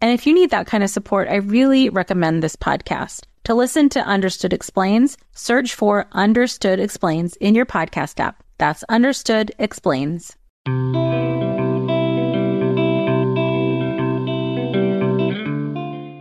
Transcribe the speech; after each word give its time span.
And 0.00 0.12
if 0.12 0.26
you 0.26 0.34
need 0.34 0.50
that 0.50 0.66
kind 0.66 0.84
of 0.84 0.90
support, 0.90 1.26
I 1.28 1.36
really 1.36 1.88
recommend 1.88 2.42
this 2.42 2.54
podcast. 2.54 3.24
To 3.44 3.54
listen 3.54 3.88
to 3.90 4.00
Understood 4.00 4.52
Explains, 4.52 5.16
search 5.32 5.74
for 5.74 6.06
Understood 6.12 6.80
Explains 6.80 7.34
in 7.36 7.54
your 7.54 7.64
podcast 7.64 8.20
app. 8.20 8.42
That's 8.58 8.84
Understood 8.90 9.52
Explains. 9.58 10.36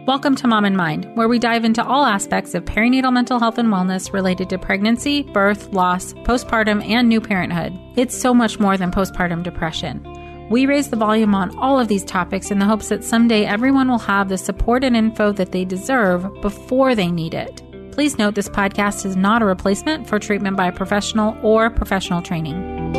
Welcome 0.08 0.36
to 0.36 0.48
Mom 0.48 0.64
and 0.64 0.78
Mind, 0.78 1.14
where 1.16 1.28
we 1.28 1.40
dive 1.40 1.66
into 1.66 1.84
all 1.84 2.06
aspects 2.06 2.56
of 2.56 2.64
perinatal 2.64 3.12
mental 3.12 3.40
health 3.40 3.58
and 3.58 3.68
wellness 3.68 4.14
related 4.14 4.50
to 4.52 4.58
pregnancy, 4.58 5.24
birth, 5.24 5.74
loss, 5.74 6.14
postpartum, 6.14 6.88
and 6.88 7.10
new 7.10 7.20
parenthood. 7.20 7.78
It's 7.98 8.16
so 8.16 8.34
much 8.34 8.58
more 8.58 8.78
than 8.78 8.92
postpartum 8.92 9.44
depression. 9.44 10.06
We 10.48 10.68
raise 10.68 10.92
the 10.92 10.96
volume 10.96 11.34
on 11.34 11.58
all 11.58 11.80
of 11.80 11.88
these 11.88 12.04
topics 12.06 12.52
in 12.52 12.60
the 12.60 12.66
hopes 12.66 12.90
that 12.90 13.04
someday 13.04 13.46
everyone 13.46 13.90
will 13.90 13.98
have 13.98 14.30
the 14.30 14.38
support 14.38 14.84
and 14.84 14.96
info 14.96 15.32
that 15.32 15.52
they 15.52 15.66
deserve 15.66 16.40
before 16.40 16.94
they 16.94 17.08
need 17.08 17.34
it. 17.34 17.64
Please 17.92 18.20
note 18.20 18.36
this 18.36 18.48
podcast 18.48 19.08
is 19.08 19.16
not 19.16 19.42
a 19.42 19.46
replacement 19.46 20.08
for 20.08 20.20
treatment 20.20 20.56
by 20.56 20.68
a 20.68 20.72
professional 20.72 21.36
or 21.42 21.72
professional 21.72 22.22
training. 22.22 22.94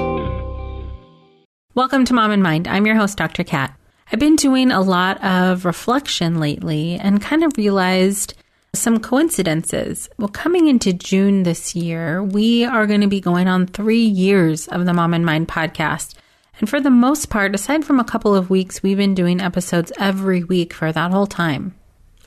Welcome 1.76 2.04
to 2.06 2.14
Mom 2.14 2.32
and 2.32 2.42
Mind. 2.42 2.66
I'm 2.66 2.84
your 2.84 2.96
host, 2.96 3.16
Dr. 3.16 3.44
Kat. 3.44 3.72
I've 4.10 4.18
been 4.18 4.34
doing 4.34 4.72
a 4.72 4.80
lot 4.80 5.22
of 5.22 5.64
reflection 5.64 6.40
lately 6.40 6.94
and 6.94 7.22
kind 7.22 7.44
of 7.44 7.56
realized 7.56 8.34
some 8.74 8.98
coincidences. 8.98 10.08
Well, 10.18 10.26
coming 10.26 10.66
into 10.66 10.92
June 10.92 11.44
this 11.44 11.76
year, 11.76 12.24
we 12.24 12.64
are 12.64 12.88
going 12.88 13.02
to 13.02 13.06
be 13.06 13.20
going 13.20 13.46
on 13.46 13.68
three 13.68 14.04
years 14.04 14.66
of 14.66 14.84
the 14.84 14.92
Mom 14.92 15.14
and 15.14 15.24
Mind 15.24 15.46
podcast. 15.46 16.15
And 16.58 16.68
for 16.68 16.80
the 16.80 16.90
most 16.90 17.28
part, 17.28 17.54
aside 17.54 17.84
from 17.84 18.00
a 18.00 18.04
couple 18.04 18.34
of 18.34 18.50
weeks, 18.50 18.82
we've 18.82 18.96
been 18.96 19.14
doing 19.14 19.40
episodes 19.40 19.92
every 19.98 20.42
week 20.44 20.72
for 20.72 20.90
that 20.90 21.10
whole 21.10 21.26
time. 21.26 21.74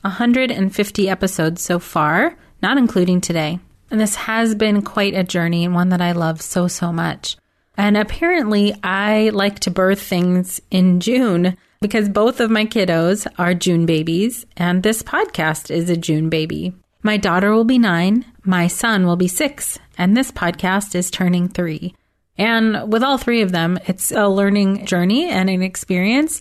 150 0.02 1.08
episodes 1.08 1.62
so 1.62 1.78
far, 1.78 2.36
not 2.62 2.78
including 2.78 3.20
today. 3.20 3.58
And 3.90 4.00
this 4.00 4.14
has 4.14 4.54
been 4.54 4.82
quite 4.82 5.14
a 5.14 5.24
journey 5.24 5.64
and 5.64 5.74
one 5.74 5.88
that 5.88 6.00
I 6.00 6.12
love 6.12 6.40
so, 6.40 6.68
so 6.68 6.92
much. 6.92 7.36
And 7.76 7.96
apparently, 7.96 8.74
I 8.82 9.30
like 9.30 9.60
to 9.60 9.70
birth 9.70 10.02
things 10.02 10.60
in 10.70 11.00
June 11.00 11.56
because 11.80 12.08
both 12.08 12.40
of 12.40 12.50
my 12.50 12.66
kiddos 12.66 13.26
are 13.38 13.54
June 13.54 13.86
babies, 13.86 14.44
and 14.56 14.82
this 14.82 15.02
podcast 15.02 15.70
is 15.70 15.88
a 15.88 15.96
June 15.96 16.28
baby. 16.28 16.74
My 17.02 17.16
daughter 17.16 17.52
will 17.52 17.64
be 17.64 17.78
nine, 17.78 18.26
my 18.44 18.66
son 18.66 19.06
will 19.06 19.16
be 19.16 19.28
six, 19.28 19.78
and 19.96 20.14
this 20.14 20.30
podcast 20.30 20.94
is 20.94 21.10
turning 21.10 21.48
three. 21.48 21.94
And 22.40 22.90
with 22.90 23.02
all 23.02 23.18
three 23.18 23.42
of 23.42 23.52
them, 23.52 23.78
it's 23.86 24.12
a 24.12 24.26
learning 24.26 24.86
journey 24.86 25.28
and 25.28 25.50
an 25.50 25.60
experience 25.60 26.40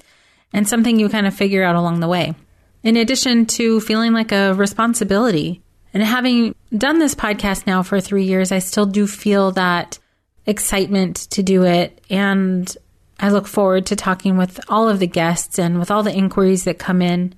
and 0.53 0.65
something 0.65 0.97
you 0.97 1.09
kind 1.09 1.27
of 1.27 1.33
figure 1.33 1.61
out 1.61 1.75
along 1.75 1.99
the 1.99 2.07
way. 2.07 2.35
In 2.83 2.95
addition 2.95 3.45
to 3.47 3.81
feeling 3.81 4.13
like 4.13 4.31
a 4.31 4.53
responsibility 4.53 5.61
and 5.93 6.01
having 6.01 6.55
done 6.75 6.99
this 6.99 7.15
podcast 7.15 7.67
now 7.67 7.83
for 7.83 7.99
three 7.99 8.23
years, 8.23 8.53
I 8.53 8.59
still 8.59 8.85
do 8.85 9.07
feel 9.07 9.51
that 9.51 9.99
excitement 10.45 11.17
to 11.31 11.43
do 11.43 11.65
it. 11.65 11.99
And 12.09 12.73
I 13.19 13.27
look 13.27 13.45
forward 13.45 13.87
to 13.87 13.97
talking 13.97 14.37
with 14.37 14.57
all 14.69 14.87
of 14.87 14.99
the 14.99 15.07
guests 15.07 15.59
and 15.59 15.79
with 15.79 15.91
all 15.91 16.03
the 16.03 16.16
inquiries 16.16 16.63
that 16.63 16.79
come 16.79 17.01
in 17.01 17.35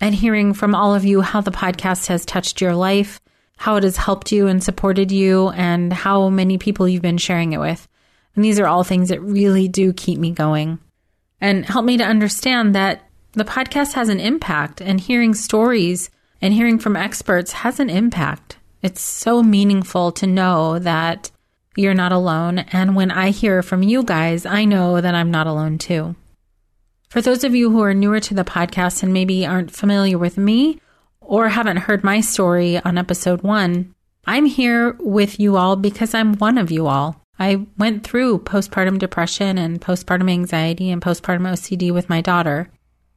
and 0.00 0.16
hearing 0.16 0.52
from 0.52 0.74
all 0.74 0.96
of 0.96 1.04
you 1.04 1.20
how 1.20 1.42
the 1.42 1.52
podcast 1.52 2.08
has 2.08 2.26
touched 2.26 2.60
your 2.60 2.74
life, 2.74 3.20
how 3.56 3.76
it 3.76 3.84
has 3.84 3.96
helped 3.96 4.32
you 4.32 4.48
and 4.48 4.64
supported 4.64 5.12
you, 5.12 5.50
and 5.50 5.92
how 5.92 6.28
many 6.28 6.58
people 6.58 6.88
you've 6.88 7.02
been 7.02 7.16
sharing 7.16 7.52
it 7.52 7.60
with. 7.60 7.86
And 8.34 8.44
these 8.44 8.58
are 8.58 8.66
all 8.66 8.84
things 8.84 9.08
that 9.08 9.20
really 9.20 9.68
do 9.68 9.92
keep 9.92 10.18
me 10.18 10.30
going 10.30 10.78
and 11.40 11.64
help 11.64 11.84
me 11.84 11.96
to 11.96 12.04
understand 12.04 12.74
that 12.74 13.02
the 13.32 13.44
podcast 13.44 13.94
has 13.94 14.08
an 14.08 14.20
impact 14.20 14.80
and 14.80 15.00
hearing 15.00 15.34
stories 15.34 16.10
and 16.42 16.52
hearing 16.54 16.78
from 16.78 16.96
experts 16.96 17.52
has 17.52 17.80
an 17.80 17.90
impact. 17.90 18.58
It's 18.82 19.00
so 19.00 19.42
meaningful 19.42 20.12
to 20.12 20.26
know 20.26 20.78
that 20.78 21.30
you're 21.76 21.94
not 21.94 22.12
alone. 22.12 22.58
And 22.58 22.96
when 22.96 23.10
I 23.10 23.30
hear 23.30 23.62
from 23.62 23.82
you 23.82 24.02
guys, 24.02 24.44
I 24.44 24.64
know 24.64 25.00
that 25.00 25.14
I'm 25.14 25.30
not 25.30 25.46
alone 25.46 25.78
too. 25.78 26.16
For 27.08 27.20
those 27.20 27.44
of 27.44 27.54
you 27.54 27.70
who 27.70 27.82
are 27.82 27.94
newer 27.94 28.20
to 28.20 28.34
the 28.34 28.44
podcast 28.44 29.02
and 29.02 29.12
maybe 29.12 29.44
aren't 29.44 29.70
familiar 29.70 30.18
with 30.18 30.36
me 30.36 30.80
or 31.20 31.48
haven't 31.48 31.78
heard 31.78 32.04
my 32.04 32.20
story 32.20 32.80
on 32.80 32.98
episode 32.98 33.42
one, 33.42 33.94
I'm 34.26 34.46
here 34.46 34.96
with 34.98 35.40
you 35.40 35.56
all 35.56 35.76
because 35.76 36.14
I'm 36.14 36.36
one 36.36 36.58
of 36.58 36.70
you 36.70 36.86
all. 36.86 37.19
I 37.40 37.66
went 37.78 38.04
through 38.04 38.40
postpartum 38.40 38.98
depression 38.98 39.56
and 39.56 39.80
postpartum 39.80 40.30
anxiety 40.30 40.90
and 40.90 41.00
postpartum 41.00 41.48
OCD 41.48 41.90
with 41.90 42.10
my 42.10 42.20
daughter, 42.20 42.68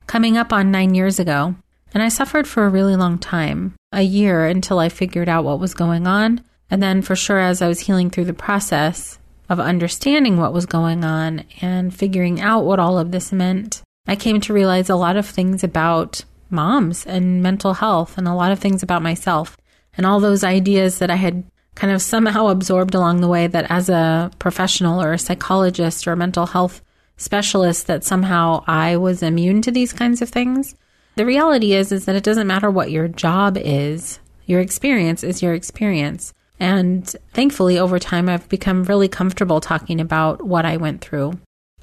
coming 0.08 0.38
up 0.38 0.54
on 0.54 0.72
nine 0.72 0.96
years 0.96 1.20
ago. 1.20 1.56
And 1.94 2.02
I 2.02 2.08
suffered 2.08 2.48
for 2.48 2.66
a 2.66 2.70
really 2.70 2.96
long 2.96 3.20
time, 3.20 3.76
a 3.92 4.02
year 4.02 4.46
until 4.46 4.80
I 4.80 4.88
figured 4.88 5.28
out 5.28 5.44
what 5.44 5.60
was 5.60 5.74
going 5.74 6.08
on. 6.08 6.42
And 6.72 6.82
then, 6.82 7.02
for 7.02 7.18
sure, 7.18 7.38
as 7.38 7.62
I 7.62 7.68
was 7.68 7.82
healing 7.82 8.10
through 8.10 8.26
the 8.26 8.34
process 8.34 9.20
of 9.50 9.60
understanding 9.60 10.38
what 10.38 10.54
was 10.54 10.66
going 10.66 11.04
on 11.04 11.44
and 11.62 11.94
figuring 11.94 12.40
out 12.40 12.64
what 12.64 12.80
all 12.80 12.98
of 12.98 13.12
this 13.12 13.34
meant, 13.34 13.84
I 14.08 14.16
came 14.16 14.40
to 14.42 14.54
realize 14.54 14.90
a 14.90 14.96
lot 14.96 15.18
of 15.18 15.28
things 15.28 15.66
about 15.66 16.24
moms 16.50 17.06
and 17.06 17.44
mental 17.44 17.74
health 17.74 18.18
and 18.18 18.28
a 18.28 18.34
lot 18.34 18.54
of 18.54 18.60
things 18.60 18.82
about 18.82 19.04
myself. 19.04 19.58
And 19.96 20.06
all 20.06 20.20
those 20.20 20.44
ideas 20.44 21.00
that 21.00 21.12
I 21.12 21.16
had 21.16 21.44
kind 21.76 21.94
of 21.94 22.02
somehow 22.02 22.48
absorbed 22.48 22.96
along 22.96 23.22
the 23.22 23.28
way 23.28 23.48
that 23.48 23.70
as 23.70 23.90
a 23.90 24.32
professional 24.40 25.02
or 25.02 25.14
a 25.14 25.20
psychologist 25.20 26.08
or 26.08 26.14
a 26.14 26.18
mental 26.18 26.46
health 26.46 26.82
specialist 27.18 27.88
that 27.88 28.04
somehow 28.04 28.64
I 28.68 28.98
was 28.98 29.24
immune 29.24 29.62
to 29.64 29.72
these 29.72 29.94
kinds 29.94 30.22
of 30.22 30.30
things. 30.30 30.76
The 31.16 31.26
reality 31.26 31.74
is 31.74 31.92
is 31.92 32.06
that 32.06 32.16
it 32.16 32.24
doesn't 32.24 32.48
matter 32.48 32.70
what 32.70 32.92
your 32.92 33.08
job 33.08 33.58
is. 33.58 34.20
Your 34.46 34.60
experience 34.60 35.24
is 35.24 35.42
your 35.42 35.54
experience. 35.54 36.34
And 36.60 37.08
thankfully 37.34 37.80
over 37.80 38.00
time 38.00 38.30
I've 38.30 38.50
become 38.50 38.84
really 38.84 39.08
comfortable 39.08 39.62
talking 39.62 40.00
about 40.00 40.44
what 40.46 40.66
I 40.66 40.78
went 40.78 41.02
through, 41.02 41.34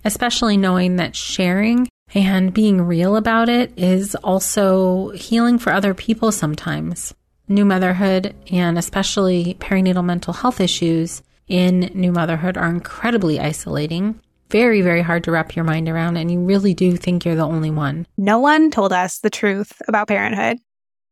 especially 0.05 0.57
knowing 0.57 0.97
that 0.97 1.17
sharing 1.17 1.89
and 2.13 2.53
being 2.53 2.83
real 2.83 3.17
about 3.17 3.49
it 3.49 3.73
is 3.77 4.15
also 4.17 5.11
healing 5.11 5.59
for 5.59 5.73
other 5.73 5.95
people 5.95 6.33
sometimes 6.33 7.15
new 7.51 7.65
motherhood 7.65 8.35
and 8.51 8.79
especially 8.79 9.57
perinatal 9.61 10.05
mental 10.05 10.33
health 10.33 10.61
issues 10.61 11.23
in 11.49 11.91
new 11.95 12.13
motherhood 12.13 12.57
are 12.57 12.69
incredibly 12.69 13.41
isolating. 13.41 14.21
Very, 14.51 14.81
very 14.81 15.03
hard 15.03 15.25
to 15.25 15.31
wrap 15.31 15.55
your 15.55 15.65
mind 15.65 15.89
around, 15.89 16.17
and 16.17 16.31
you 16.31 16.41
really 16.41 16.75
do 16.75 16.97
think 16.97 17.25
you're 17.25 17.37
the 17.37 17.43
only 17.43 17.71
one. 17.71 18.07
No 18.17 18.39
one 18.39 18.71
told 18.71 18.93
us 18.93 19.19
the 19.19 19.31
truth 19.31 19.81
about 19.87 20.09
parenthood. 20.09 20.59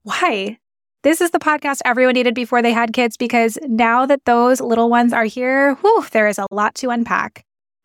Why? 0.02 0.58
This 1.02 1.20
is 1.20 1.30
the 1.30 1.38
podcast 1.38 1.80
everyone 1.84 2.14
needed 2.14 2.34
before 2.34 2.62
they 2.62 2.72
had 2.72 2.92
kids 2.92 3.16
because 3.16 3.56
now 3.62 4.06
that 4.06 4.24
those 4.24 4.60
little 4.60 4.90
ones 4.90 5.12
are 5.12 5.24
here, 5.24 5.74
whew, 5.76 6.04
there 6.10 6.26
is 6.26 6.38
a 6.38 6.46
lot 6.50 6.74
to 6.76 6.90
unpack. 6.90 7.44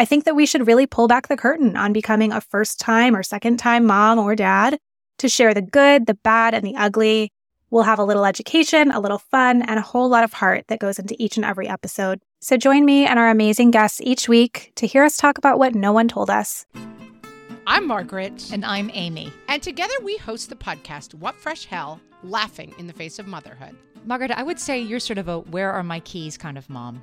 I 0.00 0.04
think 0.04 0.26
that 0.26 0.36
we 0.36 0.46
should 0.46 0.68
really 0.68 0.86
pull 0.86 1.08
back 1.08 1.26
the 1.26 1.36
curtain 1.36 1.76
on 1.76 1.92
becoming 1.92 2.30
a 2.30 2.40
first 2.40 2.78
time 2.78 3.16
or 3.16 3.24
second 3.24 3.56
time 3.56 3.84
mom 3.84 4.20
or 4.20 4.36
dad 4.36 4.78
to 5.18 5.28
share 5.28 5.52
the 5.52 5.60
good, 5.60 6.06
the 6.06 6.14
bad, 6.14 6.54
and 6.54 6.64
the 6.64 6.76
ugly. 6.76 7.32
We'll 7.70 7.82
have 7.82 7.98
a 7.98 8.04
little 8.04 8.24
education, 8.24 8.92
a 8.92 9.00
little 9.00 9.18
fun, 9.18 9.60
and 9.62 9.76
a 9.76 9.82
whole 9.82 10.08
lot 10.08 10.22
of 10.22 10.34
heart 10.34 10.66
that 10.68 10.78
goes 10.78 11.00
into 11.00 11.16
each 11.18 11.36
and 11.36 11.44
every 11.44 11.66
episode. 11.66 12.20
So 12.40 12.56
join 12.56 12.84
me 12.84 13.06
and 13.06 13.18
our 13.18 13.28
amazing 13.28 13.72
guests 13.72 14.00
each 14.00 14.28
week 14.28 14.70
to 14.76 14.86
hear 14.86 15.02
us 15.02 15.16
talk 15.16 15.36
about 15.36 15.58
what 15.58 15.74
no 15.74 15.92
one 15.92 16.06
told 16.06 16.30
us. 16.30 16.64
I'm 17.66 17.84
Margaret. 17.84 18.52
And 18.52 18.64
I'm 18.64 18.92
Amy. 18.94 19.32
And 19.48 19.60
together 19.60 19.94
we 20.04 20.16
host 20.16 20.48
the 20.48 20.54
podcast, 20.54 21.14
What 21.14 21.34
Fresh 21.34 21.64
Hell 21.64 22.00
Laughing 22.22 22.72
in 22.78 22.86
the 22.86 22.92
Face 22.92 23.18
of 23.18 23.26
Motherhood. 23.26 23.74
Margaret, 24.04 24.30
I 24.30 24.44
would 24.44 24.60
say 24.60 24.78
you're 24.78 25.00
sort 25.00 25.18
of 25.18 25.26
a 25.26 25.40
where 25.40 25.72
are 25.72 25.82
my 25.82 25.98
keys 25.98 26.38
kind 26.38 26.56
of 26.56 26.70
mom. 26.70 27.02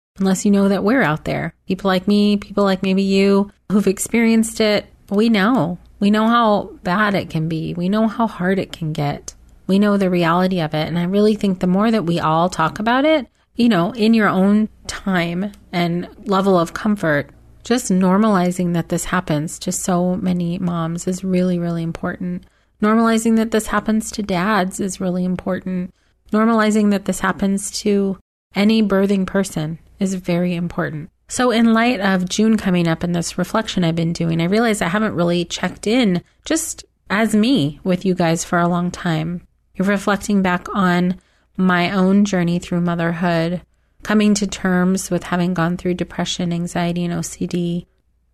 unless 0.19 0.45
you 0.45 0.51
know 0.51 0.69
that 0.69 0.83
we're 0.83 1.01
out 1.01 1.25
there. 1.25 1.53
People 1.67 1.87
like 1.87 2.07
me, 2.07 2.37
people 2.37 2.63
like 2.63 2.83
maybe 2.83 3.03
you 3.03 3.51
who've 3.71 3.87
experienced 3.87 4.61
it, 4.61 4.85
we 5.09 5.29
know. 5.29 5.77
We 5.99 6.11
know 6.11 6.27
how 6.27 6.71
bad 6.83 7.13
it 7.13 7.29
can 7.29 7.47
be. 7.47 7.73
We 7.73 7.89
know 7.89 8.07
how 8.07 8.27
hard 8.27 8.59
it 8.59 8.71
can 8.71 8.93
get. 8.93 9.35
We 9.67 9.79
know 9.79 9.97
the 9.97 10.09
reality 10.09 10.59
of 10.59 10.73
it. 10.73 10.87
And 10.87 10.97
I 10.97 11.03
really 11.03 11.35
think 11.35 11.59
the 11.59 11.67
more 11.67 11.91
that 11.91 12.05
we 12.05 12.19
all 12.19 12.49
talk 12.49 12.79
about 12.79 13.05
it, 13.05 13.27
you 13.55 13.69
know, 13.69 13.91
in 13.91 14.13
your 14.13 14.27
own 14.27 14.69
time 14.87 15.51
and 15.71 16.07
level 16.27 16.57
of 16.57 16.73
comfort, 16.73 17.29
just 17.63 17.91
normalizing 17.91 18.73
that 18.73 18.89
this 18.89 19.05
happens 19.05 19.59
to 19.59 19.71
so 19.71 20.15
many 20.15 20.57
moms 20.57 21.07
is 21.07 21.23
really, 21.23 21.59
really 21.59 21.83
important. 21.83 22.45
Normalizing 22.81 23.35
that 23.35 23.51
this 23.51 23.67
happens 23.67 24.09
to 24.11 24.23
dads 24.23 24.79
is 24.79 24.99
really 24.99 25.23
important. 25.23 25.93
Normalizing 26.31 26.89
that 26.91 27.05
this 27.05 27.19
happens 27.19 27.69
to 27.81 28.17
any 28.55 28.81
birthing 28.81 29.27
person 29.27 29.79
is 30.01 30.15
very 30.15 30.55
important. 30.55 31.09
So, 31.29 31.51
in 31.51 31.73
light 31.73 32.01
of 32.01 32.27
June 32.27 32.57
coming 32.57 32.87
up 32.87 33.03
and 33.03 33.15
this 33.15 33.37
reflection 33.37 33.85
I've 33.85 33.95
been 33.95 34.11
doing, 34.11 34.41
I 34.41 34.45
realize 34.45 34.81
I 34.81 34.89
haven't 34.89 35.15
really 35.15 35.45
checked 35.45 35.87
in 35.87 36.23
just 36.43 36.83
as 37.09 37.33
me 37.33 37.79
with 37.85 38.03
you 38.03 38.15
guys 38.15 38.43
for 38.43 38.59
a 38.59 38.67
long 38.67 38.91
time. 38.91 39.47
You're 39.75 39.87
reflecting 39.87 40.41
back 40.41 40.67
on 40.73 41.19
my 41.55 41.91
own 41.91 42.25
journey 42.25 42.59
through 42.59 42.81
motherhood, 42.81 43.61
coming 44.03 44.33
to 44.33 44.47
terms 44.47 45.09
with 45.09 45.23
having 45.23 45.53
gone 45.53 45.77
through 45.77 45.93
depression, 45.93 46.51
anxiety, 46.51 47.05
and 47.05 47.13
OCD. 47.13 47.85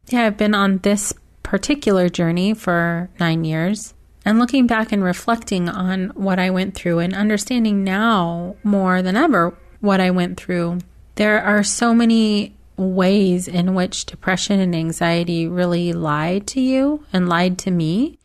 Yeah, 0.08 0.26
I've 0.26 0.38
been 0.38 0.56
on 0.56 0.80
this 0.80 1.14
particular 1.44 2.10
journey 2.10 2.54
for 2.54 3.10
nine 3.20 3.44
years. 3.44 3.94
And 4.26 4.40
looking 4.40 4.68
back 4.68 4.92
and 4.92 5.04
reflecting 5.04 5.70
on 5.70 6.10
what 6.10 6.40
I 6.40 6.50
went 6.50 6.76
through 6.76 7.00
and 7.00 7.14
understanding 7.14 7.84
now 7.84 8.56
more 8.64 9.02
than 9.02 9.16
ever 9.16 9.58
what 9.80 10.02
I 10.02 10.12
went 10.12 10.38
through, 10.40 10.80
there 11.18 11.44
are 11.44 11.64
so 11.64 11.94
many 11.94 12.56
ways 12.78 13.48
in 13.48 13.74
which 13.74 14.06
depression 14.06 14.60
and 14.60 14.76
anxiety 14.76 15.48
really 15.48 15.92
lied 15.92 16.46
to 16.46 16.62
you 16.62 17.04
and 17.12 17.28
lied 17.28 17.58
to 17.58 17.72
me 17.72 18.20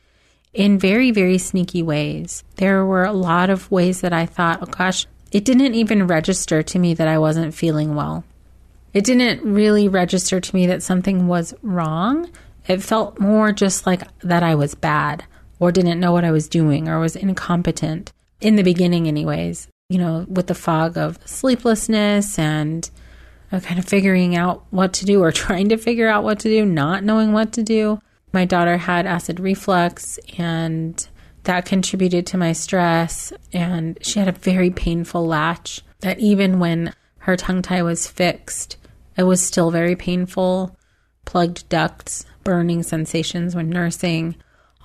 in 0.52 0.78
very, 0.78 1.10
very 1.10 1.38
sneaky 1.38 1.82
ways. 1.82 2.44
There 2.56 2.84
were 2.84 3.04
a 3.04 3.12
lot 3.12 3.48
of 3.48 3.70
ways 3.70 4.02
that 4.02 4.12
I 4.12 4.26
thought, 4.26 4.58
oh 4.62 4.66
gosh, 4.66 5.06
it 5.32 5.46
didn't 5.46 5.74
even 5.74 6.06
register 6.06 6.62
to 6.62 6.78
me 6.78 6.92
that 6.94 7.08
I 7.08 7.18
wasn't 7.18 7.54
feeling 7.54 7.94
well. 7.94 8.24
It 8.92 9.04
didn't 9.04 9.42
really 9.42 9.88
register 9.88 10.38
to 10.38 10.54
me 10.54 10.66
that 10.66 10.82
something 10.82 11.26
was 11.26 11.54
wrong. 11.62 12.30
It 12.68 12.82
felt 12.82 13.18
more 13.18 13.52
just 13.52 13.86
like 13.86 14.02
that 14.20 14.42
I 14.42 14.54
was 14.54 14.74
bad 14.74 15.24
or 15.58 15.72
didn't 15.72 15.98
know 15.98 16.12
what 16.12 16.26
I 16.26 16.30
was 16.30 16.46
doing 16.46 16.88
or 16.88 17.00
was 17.00 17.16
incompetent 17.16 18.12
in 18.42 18.56
the 18.56 18.62
beginning, 18.62 19.08
anyways. 19.08 19.68
You 19.92 19.98
know, 19.98 20.26
with 20.28 20.46
the 20.46 20.54
fog 20.54 20.96
of 20.96 21.18
sleeplessness 21.26 22.38
and 22.38 22.88
uh, 23.52 23.60
kind 23.60 23.78
of 23.78 23.84
figuring 23.84 24.34
out 24.34 24.64
what 24.70 24.94
to 24.94 25.04
do 25.04 25.22
or 25.22 25.30
trying 25.32 25.68
to 25.68 25.76
figure 25.76 26.08
out 26.08 26.24
what 26.24 26.40
to 26.40 26.48
do, 26.48 26.64
not 26.64 27.04
knowing 27.04 27.32
what 27.32 27.52
to 27.52 27.62
do. 27.62 28.00
My 28.32 28.46
daughter 28.46 28.78
had 28.78 29.06
acid 29.06 29.38
reflux 29.38 30.18
and 30.38 31.06
that 31.44 31.66
contributed 31.66 32.26
to 32.28 32.38
my 32.38 32.52
stress. 32.52 33.32
And 33.52 33.98
she 34.02 34.18
had 34.18 34.28
a 34.28 34.32
very 34.32 34.70
painful 34.70 35.26
latch 35.26 35.82
that 36.00 36.18
even 36.18 36.58
when 36.58 36.94
her 37.18 37.36
tongue 37.36 37.62
tie 37.62 37.82
was 37.82 38.06
fixed, 38.06 38.76
it 39.16 39.24
was 39.24 39.44
still 39.44 39.70
very 39.70 39.96
painful. 39.96 40.76
Plugged 41.24 41.68
ducts, 41.68 42.24
burning 42.42 42.82
sensations 42.82 43.54
when 43.54 43.68
nursing, 43.68 44.36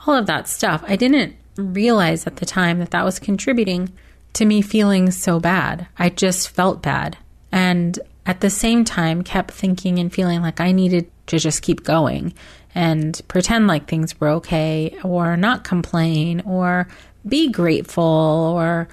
all 0.05 0.15
of 0.15 0.27
that 0.27 0.47
stuff. 0.47 0.83
I 0.87 0.95
didn't 0.95 1.35
realize 1.55 2.27
at 2.27 2.35
the 2.35 2.45
time 2.45 2.79
that 2.79 2.91
that 2.91 3.05
was 3.05 3.19
contributing 3.19 3.91
to 4.37 4.45
me 4.45 4.61
feeling 4.61 5.09
so 5.09 5.39
bad. 5.39 5.87
I 5.97 6.09
just 6.09 6.49
felt 6.49 6.83
bad. 6.83 7.17
And 7.51 7.99
at 8.25 8.41
the 8.41 8.49
same 8.49 8.85
time, 8.85 9.23
kept 9.23 9.51
thinking 9.51 9.97
and 9.97 10.13
feeling 10.13 10.41
like 10.41 10.59
I 10.59 10.71
needed 10.71 11.09
to 11.27 11.39
just 11.39 11.63
keep 11.63 11.83
going 11.83 12.33
and 12.75 13.19
pretend 13.27 13.65
like 13.65 13.87
things 13.87 14.19
were 14.19 14.29
okay 14.29 14.95
or 15.03 15.37
not 15.37 15.63
complain 15.63 16.41
or 16.41 16.87
be 17.27 17.49
grateful 17.49 18.03
or 18.03 18.87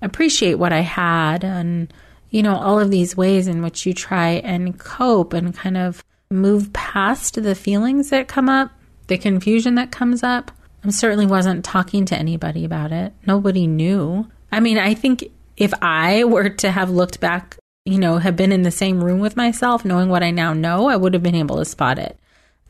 appreciate 0.00 0.54
what 0.54 0.72
I 0.72 0.80
had. 0.80 1.44
And, 1.44 1.92
you 2.30 2.42
know, 2.42 2.56
all 2.56 2.80
of 2.80 2.90
these 2.90 3.16
ways 3.16 3.46
in 3.46 3.62
which 3.62 3.86
you 3.86 3.94
try 3.94 4.30
and 4.30 4.78
cope 4.78 5.32
and 5.32 5.54
kind 5.54 5.76
of 5.76 6.02
move 6.28 6.72
past 6.72 7.40
the 7.40 7.54
feelings 7.54 8.10
that 8.10 8.26
come 8.26 8.48
up, 8.48 8.72
the 9.06 9.18
confusion 9.18 9.76
that 9.76 9.92
comes 9.92 10.24
up. 10.24 10.50
I 10.84 10.90
certainly 10.90 11.26
wasn't 11.26 11.64
talking 11.64 12.04
to 12.06 12.16
anybody 12.16 12.64
about 12.64 12.90
it. 12.90 13.12
Nobody 13.24 13.68
knew. 13.68 14.26
I 14.52 14.60
mean, 14.60 14.78
I 14.78 14.94
think 14.94 15.24
if 15.56 15.72
I 15.82 16.24
were 16.24 16.50
to 16.50 16.70
have 16.70 16.90
looked 16.90 17.18
back, 17.18 17.56
you 17.84 17.98
know, 17.98 18.18
have 18.18 18.36
been 18.36 18.52
in 18.52 18.62
the 18.62 18.70
same 18.70 19.02
room 19.02 19.18
with 19.18 19.36
myself, 19.36 19.84
knowing 19.84 20.08
what 20.08 20.22
I 20.22 20.30
now 20.30 20.52
know, 20.52 20.88
I 20.88 20.96
would 20.96 21.14
have 21.14 21.22
been 21.22 21.34
able 21.34 21.56
to 21.56 21.64
spot 21.64 21.98
it. 21.98 22.18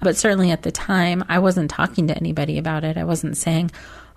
But 0.01 0.17
certainly 0.17 0.51
at 0.51 0.63
the 0.63 0.73
time, 0.73 1.25
I 1.29 1.39
wasn't 1.39 1.71
talking 1.71 2.07
to 2.09 2.17
anybody 2.17 2.59
about 2.59 2.85
it. 2.85 2.97
I 2.97 3.05
wasn't 3.05 3.37
saying, 3.37 3.71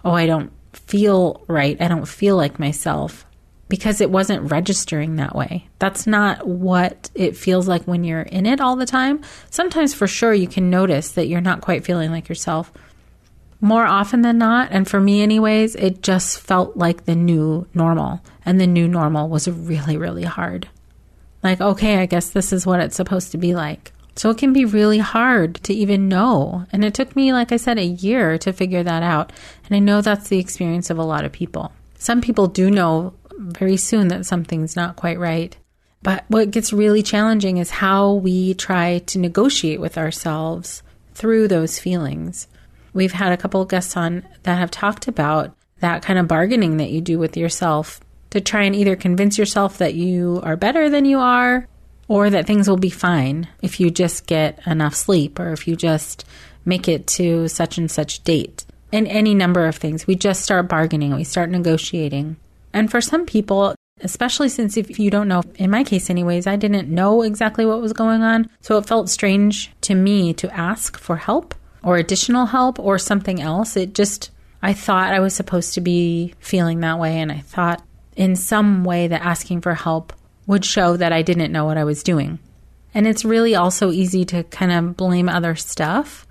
oh, 0.03 0.11
I 0.13 0.25
don't 0.25 0.51
feel 0.73 1.43
right. 1.47 1.79
I 1.81 1.87
don't 1.87 2.07
feel 2.07 2.37
like 2.37 2.59
myself 2.59 3.25
because 3.67 4.01
it 4.01 4.11
wasn't 4.11 4.51
registering 4.51 5.15
that 5.15 5.35
way. 5.35 5.67
That's 5.79 6.05
not 6.05 6.47
what 6.47 7.09
it 7.15 7.35
feels 7.35 7.67
like 7.67 7.83
when 7.83 8.03
you're 8.03 8.21
in 8.21 8.45
it 8.45 8.61
all 8.61 8.75
the 8.75 8.85
time. 8.85 9.21
Sometimes, 9.49 9.93
for 9.93 10.07
sure, 10.07 10.33
you 10.33 10.47
can 10.47 10.69
notice 10.69 11.11
that 11.11 11.27
you're 11.27 11.41
not 11.41 11.61
quite 11.61 11.83
feeling 11.85 12.11
like 12.11 12.29
yourself. 12.29 12.71
More 13.61 13.85
often 13.85 14.21
than 14.21 14.37
not, 14.37 14.69
and 14.71 14.87
for 14.87 14.99
me, 14.99 15.21
anyways, 15.21 15.75
it 15.75 16.01
just 16.03 16.39
felt 16.39 16.75
like 16.77 17.05
the 17.05 17.15
new 17.15 17.67
normal. 17.73 18.21
And 18.45 18.59
the 18.59 18.67
new 18.67 18.87
normal 18.87 19.29
was 19.29 19.47
really, 19.47 19.97
really 19.97 20.23
hard. 20.23 20.67
Like, 21.41 21.61
okay, 21.61 21.97
I 21.97 22.05
guess 22.05 22.29
this 22.29 22.51
is 22.51 22.65
what 22.65 22.79
it's 22.79 22.95
supposed 22.95 23.31
to 23.31 23.37
be 23.37 23.55
like. 23.55 23.91
So 24.15 24.29
it 24.29 24.37
can 24.37 24.53
be 24.53 24.65
really 24.65 24.99
hard 24.99 25.55
to 25.63 25.73
even 25.73 26.07
know. 26.07 26.65
And 26.71 26.85
it 26.85 26.93
took 26.93 27.15
me, 27.15 27.33
like 27.33 27.51
I 27.51 27.57
said, 27.57 27.77
a 27.77 27.83
year 27.83 28.37
to 28.39 28.53
figure 28.53 28.83
that 28.83 29.03
out. 29.03 29.33
And 29.67 29.75
I 29.75 29.79
know 29.79 30.01
that's 30.01 30.29
the 30.29 30.39
experience 30.39 30.89
of 30.89 30.97
a 30.97 31.03
lot 31.03 31.25
of 31.25 31.31
people. 31.31 31.71
Some 31.97 32.21
people 32.21 32.47
do 32.47 32.71
know 32.71 33.13
very 33.37 33.77
soon 33.77 34.07
that 34.09 34.25
something's 34.25 34.75
not 34.75 34.95
quite 34.95 35.19
right. 35.19 35.55
But 36.01 36.23
what 36.27 36.51
gets 36.51 36.71
really 36.71 37.03
challenging 37.03 37.57
is 37.57 37.69
how 37.69 38.13
we 38.13 38.53
try 38.53 38.99
to 39.07 39.19
negotiate 39.19 39.81
with 39.81 39.97
ourselves 39.97 40.83
through 41.13 41.47
those 41.47 41.79
feelings. 41.79 42.47
We've 42.95 43.11
had 43.11 43.33
a 43.33 43.37
couple 43.37 43.61
of 43.61 43.67
guests 43.67 43.97
on 43.97 44.25
that 44.43 44.57
have 44.57 44.71
talked 44.71 45.09
about 45.09 45.53
that 45.79 46.01
kind 46.01 46.17
of 46.17 46.29
bargaining 46.29 46.77
that 46.77 46.91
you 46.91 47.01
do 47.01 47.19
with 47.19 47.35
yourself 47.35 47.99
to 48.29 48.39
try 48.39 48.63
and 48.63 48.73
either 48.73 48.95
convince 48.95 49.37
yourself 49.37 49.79
that 49.79 49.95
you 49.95 50.39
are 50.43 50.55
better 50.55 50.89
than 50.89 51.03
you 51.03 51.19
are 51.19 51.67
or 52.07 52.29
that 52.29 52.47
things 52.47 52.69
will 52.69 52.77
be 52.77 52.89
fine 52.89 53.49
if 53.61 53.81
you 53.81 53.91
just 53.91 54.27
get 54.27 54.65
enough 54.65 54.95
sleep 54.95 55.41
or 55.41 55.51
if 55.51 55.67
you 55.67 55.75
just 55.75 56.23
make 56.63 56.87
it 56.87 57.05
to 57.05 57.49
such 57.49 57.77
and 57.77 57.91
such 57.91 58.23
date. 58.23 58.65
And 58.93 59.09
any 59.09 59.35
number 59.35 59.65
of 59.65 59.75
things. 59.75 60.07
We 60.07 60.15
just 60.15 60.41
start 60.41 60.69
bargaining, 60.69 61.13
we 61.13 61.25
start 61.25 61.49
negotiating. 61.49 62.37
And 62.71 62.89
for 62.89 63.01
some 63.01 63.25
people, 63.25 63.75
especially 63.99 64.47
since 64.47 64.77
if 64.77 64.99
you 64.99 65.11
don't 65.11 65.27
know, 65.27 65.43
in 65.55 65.69
my 65.69 65.83
case, 65.83 66.09
anyways, 66.09 66.47
I 66.47 66.55
didn't 66.55 66.87
know 66.87 67.23
exactly 67.23 67.65
what 67.65 67.81
was 67.81 67.91
going 67.91 68.23
on. 68.23 68.49
So 68.61 68.77
it 68.77 68.85
felt 68.85 69.09
strange 69.09 69.73
to 69.81 69.95
me 69.95 70.33
to 70.35 70.49
ask 70.57 70.97
for 70.97 71.17
help 71.17 71.53
or 71.85 71.97
additional 71.97 72.47
help 72.47 72.79
or 72.79 72.97
something 72.97 73.39
else. 73.41 73.77
It 73.77 73.93
just, 73.93 74.31
I 74.61 74.73
thought 74.73 75.13
I 75.13 75.19
was 75.19 75.35
supposed 75.35 75.75
to 75.75 75.81
be 75.81 76.33
feeling 76.39 76.79
that 76.81 76.99
way. 76.99 77.19
And 77.19 77.31
I 77.31 77.39
thought 77.39 77.81
in 78.15 78.35
some 78.35 78.83
way 78.83 79.07
that 79.07 79.21
asking 79.21 79.61
for 79.61 79.75
help 79.75 80.11
would 80.47 80.65
show 80.65 80.97
that 80.97 81.13
I 81.13 81.21
didn't 81.21 81.51
know 81.51 81.65
what 81.65 81.77
I 81.77 81.83
was 81.83 82.03
doing. 82.03 82.39
And 82.93 83.05
it's 83.05 83.23
really 83.23 83.55
also 83.55 83.91
easy 83.91 84.25
to 84.25 84.43
kind 84.45 84.71
of 84.71 84.97
blame 84.97 85.29
other 85.29 85.55
stuff. 85.55 86.24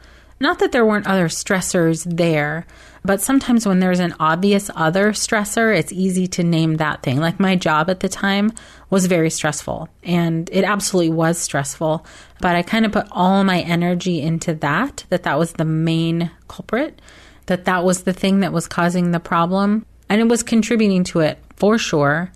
Not 0.44 0.58
that 0.58 0.72
there 0.72 0.84
weren't 0.84 1.06
other 1.06 1.28
stressors 1.28 2.04
there, 2.04 2.66
but 3.02 3.22
sometimes 3.22 3.66
when 3.66 3.80
there's 3.80 3.98
an 3.98 4.14
obvious 4.20 4.70
other 4.76 5.12
stressor, 5.12 5.74
it's 5.74 5.90
easy 5.90 6.26
to 6.26 6.42
name 6.42 6.74
that 6.74 7.02
thing. 7.02 7.18
Like 7.18 7.40
my 7.40 7.56
job 7.56 7.88
at 7.88 8.00
the 8.00 8.10
time 8.10 8.52
was 8.90 9.06
very 9.06 9.30
stressful, 9.30 9.88
and 10.02 10.50
it 10.52 10.64
absolutely 10.64 11.14
was 11.14 11.38
stressful. 11.38 12.04
But 12.42 12.56
I 12.56 12.60
kind 12.60 12.84
of 12.84 12.92
put 12.92 13.08
all 13.10 13.42
my 13.42 13.62
energy 13.62 14.20
into 14.20 14.52
that, 14.56 15.06
that 15.08 15.22
that 15.22 15.38
was 15.38 15.54
the 15.54 15.64
main 15.64 16.30
culprit, 16.46 17.00
that 17.46 17.64
that 17.64 17.82
was 17.82 18.02
the 18.02 18.12
thing 18.12 18.40
that 18.40 18.52
was 18.52 18.68
causing 18.68 19.12
the 19.12 19.20
problem. 19.20 19.86
And 20.10 20.20
it 20.20 20.28
was 20.28 20.42
contributing 20.42 21.04
to 21.04 21.20
it 21.20 21.38
for 21.56 21.78
sure. 21.78 22.30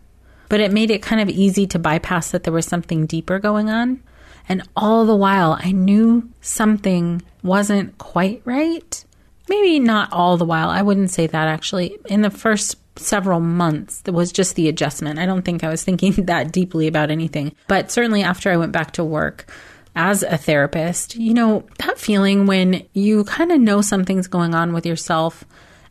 But 0.48 0.60
it 0.60 0.72
made 0.72 0.90
it 0.90 1.02
kind 1.02 1.20
of 1.20 1.28
easy 1.28 1.66
to 1.66 1.78
bypass 1.78 2.30
that 2.30 2.44
there 2.44 2.54
was 2.54 2.64
something 2.64 3.04
deeper 3.04 3.38
going 3.38 3.68
on. 3.68 4.02
And 4.48 4.62
all 4.76 5.04
the 5.04 5.16
while, 5.16 5.58
I 5.60 5.72
knew 5.72 6.28
something 6.40 7.22
wasn't 7.42 7.98
quite 7.98 8.42
right 8.44 9.04
maybe 9.48 9.78
not 9.78 10.12
all 10.12 10.36
the 10.36 10.44
while. 10.44 10.68
I 10.68 10.82
wouldn't 10.82 11.10
say 11.10 11.26
that 11.26 11.48
actually. 11.48 11.98
In 12.06 12.22
the 12.22 12.30
first 12.30 12.76
several 12.98 13.40
months, 13.40 14.00
there 14.02 14.14
was 14.14 14.32
just 14.32 14.56
the 14.56 14.68
adjustment. 14.68 15.18
I 15.18 15.26
don't 15.26 15.42
think 15.42 15.64
I 15.64 15.68
was 15.68 15.84
thinking 15.84 16.26
that 16.26 16.52
deeply 16.52 16.86
about 16.86 17.10
anything. 17.10 17.54
But 17.66 17.90
certainly 17.90 18.22
after 18.22 18.50
I 18.50 18.56
went 18.56 18.72
back 18.72 18.92
to 18.92 19.04
work, 19.04 19.50
as 19.96 20.22
a 20.22 20.36
therapist, 20.36 21.16
you 21.16 21.34
know, 21.34 21.66
that 21.78 21.98
feeling 21.98 22.46
when 22.46 22.86
you 22.92 23.24
kind 23.24 23.50
of 23.50 23.60
know 23.60 23.80
something's 23.80 24.28
going 24.28 24.54
on 24.54 24.72
with 24.72 24.86
yourself 24.86 25.44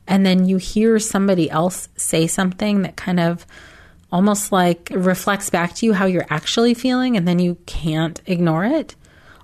and 0.07 0.25
then 0.25 0.45
you 0.45 0.55
hear 0.55 0.97
somebody 0.97 1.49
else 1.49 1.89
say 1.97 2.25
something 2.25 2.83
that 2.83 2.95
kind 2.95 3.19
of 3.19 3.45
almost 4.11 4.51
like 4.51 4.89
reflects 4.93 5.49
back 5.49 5.75
to 5.75 5.85
you 5.85 5.93
how 5.93 6.05
you're 6.05 6.27
actually 6.29 6.73
feeling 6.73 7.17
and 7.17 7.27
then 7.27 7.39
you 7.39 7.55
can't 7.65 8.21
ignore 8.25 8.65
it 8.65 8.95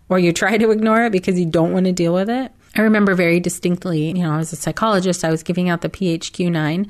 or 0.09 0.19
you 0.19 0.31
try 0.31 0.57
to 0.57 0.71
ignore 0.71 1.05
it 1.05 1.11
because 1.11 1.39
you 1.39 1.45
don't 1.45 1.73
want 1.73 1.85
to 1.85 1.91
deal 1.91 2.13
with 2.13 2.29
it. 2.29 2.51
I 2.75 2.81
remember 2.81 3.13
very 3.13 3.39
distinctly, 3.39 4.07
you 4.07 4.23
know, 4.23 4.33
as 4.33 4.53
a 4.53 4.55
psychologist, 4.55 5.23
I 5.23 5.31
was 5.31 5.43
giving 5.43 5.69
out 5.69 5.81
the 5.81 5.89
PHQ 5.89 6.51
9 6.51 6.89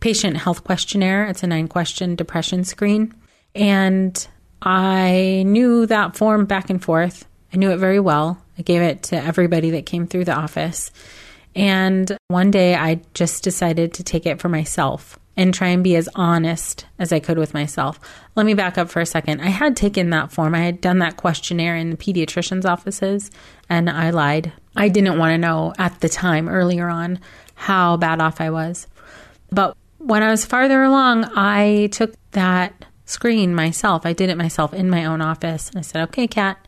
patient 0.00 0.36
health 0.36 0.64
questionnaire. 0.64 1.26
It's 1.26 1.42
a 1.42 1.46
nine 1.46 1.66
question 1.66 2.14
depression 2.14 2.64
screen. 2.64 3.14
And 3.54 4.26
I 4.62 5.44
knew 5.46 5.86
that 5.86 6.16
form 6.16 6.44
back 6.46 6.70
and 6.70 6.82
forth. 6.82 7.26
I 7.52 7.56
knew 7.56 7.70
it 7.70 7.78
very 7.78 8.00
well. 8.00 8.40
I 8.58 8.62
gave 8.62 8.82
it 8.82 9.04
to 9.04 9.16
everybody 9.16 9.70
that 9.70 9.86
came 9.86 10.06
through 10.06 10.24
the 10.24 10.34
office. 10.34 10.90
And 11.56 12.16
one 12.28 12.50
day 12.50 12.74
I 12.74 13.00
just 13.14 13.44
decided 13.44 13.94
to 13.94 14.04
take 14.04 14.26
it 14.26 14.40
for 14.40 14.48
myself 14.48 15.18
and 15.36 15.52
try 15.52 15.68
and 15.68 15.82
be 15.82 15.96
as 15.96 16.08
honest 16.14 16.86
as 16.98 17.12
I 17.12 17.20
could 17.20 17.38
with 17.38 17.54
myself. 17.54 17.98
Let 18.36 18.46
me 18.46 18.54
back 18.54 18.78
up 18.78 18.88
for 18.88 19.00
a 19.00 19.06
second. 19.06 19.40
I 19.40 19.48
had 19.48 19.76
taken 19.76 20.10
that 20.10 20.32
form, 20.32 20.54
I 20.54 20.60
had 20.60 20.80
done 20.80 20.98
that 21.00 21.16
questionnaire 21.16 21.76
in 21.76 21.90
the 21.90 21.96
pediatrician's 21.96 22.66
offices, 22.66 23.30
and 23.68 23.90
I 23.90 24.10
lied. 24.10 24.52
I 24.76 24.88
didn't 24.88 25.18
want 25.18 25.32
to 25.32 25.38
know 25.38 25.72
at 25.78 26.00
the 26.00 26.08
time, 26.08 26.48
earlier 26.48 26.88
on, 26.88 27.18
how 27.54 27.96
bad 27.96 28.20
off 28.20 28.40
I 28.40 28.50
was. 28.50 28.86
But 29.50 29.76
when 29.98 30.22
I 30.22 30.30
was 30.30 30.44
farther 30.44 30.82
along, 30.82 31.24
I 31.36 31.88
took 31.92 32.14
that 32.32 32.84
screen 33.06 33.54
myself. 33.54 34.04
I 34.04 34.12
did 34.12 34.30
it 34.30 34.36
myself 34.36 34.74
in 34.74 34.90
my 34.90 35.04
own 35.04 35.20
office. 35.20 35.68
And 35.68 35.78
I 35.78 35.82
said, 35.82 36.02
okay, 36.08 36.26
Kat, 36.26 36.58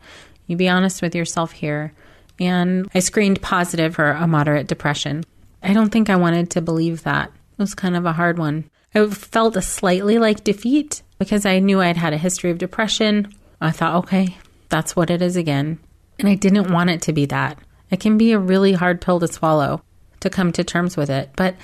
you 0.45 0.55
be 0.55 0.69
honest 0.69 1.01
with 1.01 1.15
yourself 1.15 1.51
here. 1.51 1.93
And 2.39 2.89
I 2.93 2.99
screened 2.99 3.41
positive 3.41 3.95
for 3.95 4.11
a 4.11 4.27
moderate 4.27 4.67
depression. 4.67 5.23
I 5.63 5.73
don't 5.73 5.89
think 5.89 6.09
I 6.09 6.15
wanted 6.15 6.51
to 6.51 6.61
believe 6.61 7.03
that. 7.03 7.31
It 7.57 7.61
was 7.61 7.73
kind 7.73 7.95
of 7.95 8.05
a 8.05 8.13
hard 8.13 8.37
one. 8.37 8.69
I 8.93 9.05
felt 9.07 9.55
a 9.55 9.61
slightly 9.61 10.19
like 10.19 10.43
defeat 10.43 11.01
because 11.17 11.45
I 11.45 11.59
knew 11.59 11.81
I'd 11.81 11.97
had 11.97 12.13
a 12.13 12.17
history 12.17 12.51
of 12.51 12.57
depression. 12.57 13.33
I 13.59 13.71
thought, 13.71 13.95
okay, 14.03 14.37
that's 14.69 14.95
what 14.95 15.09
it 15.09 15.21
is 15.21 15.35
again. 15.35 15.79
And 16.19 16.27
I 16.27 16.35
didn't 16.35 16.71
want 16.71 16.89
it 16.89 17.01
to 17.03 17.13
be 17.13 17.25
that. 17.27 17.57
It 17.89 17.99
can 17.99 18.17
be 18.17 18.31
a 18.31 18.39
really 18.39 18.73
hard 18.73 19.01
pill 19.01 19.19
to 19.19 19.27
swallow 19.27 19.81
to 20.19 20.29
come 20.29 20.51
to 20.51 20.63
terms 20.63 20.97
with 20.97 21.09
it. 21.09 21.29
But 21.35 21.55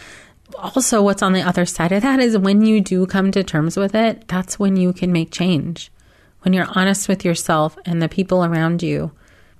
also, 0.55 1.01
what's 1.01 1.23
on 1.23 1.33
the 1.33 1.41
other 1.41 1.65
side 1.65 1.91
of 1.91 2.03
that 2.03 2.19
is 2.19 2.37
when 2.37 2.65
you 2.65 2.81
do 2.81 3.05
come 3.05 3.31
to 3.31 3.43
terms 3.43 3.77
with 3.77 3.95
it, 3.95 4.27
that's 4.27 4.59
when 4.59 4.75
you 4.75 4.93
can 4.93 5.11
make 5.11 5.31
change. 5.31 5.91
When 6.41 6.53
you're 6.53 6.67
honest 6.69 7.07
with 7.07 7.25
yourself 7.25 7.77
and 7.85 8.01
the 8.01 8.09
people 8.09 8.43
around 8.43 8.83
you, 8.83 9.11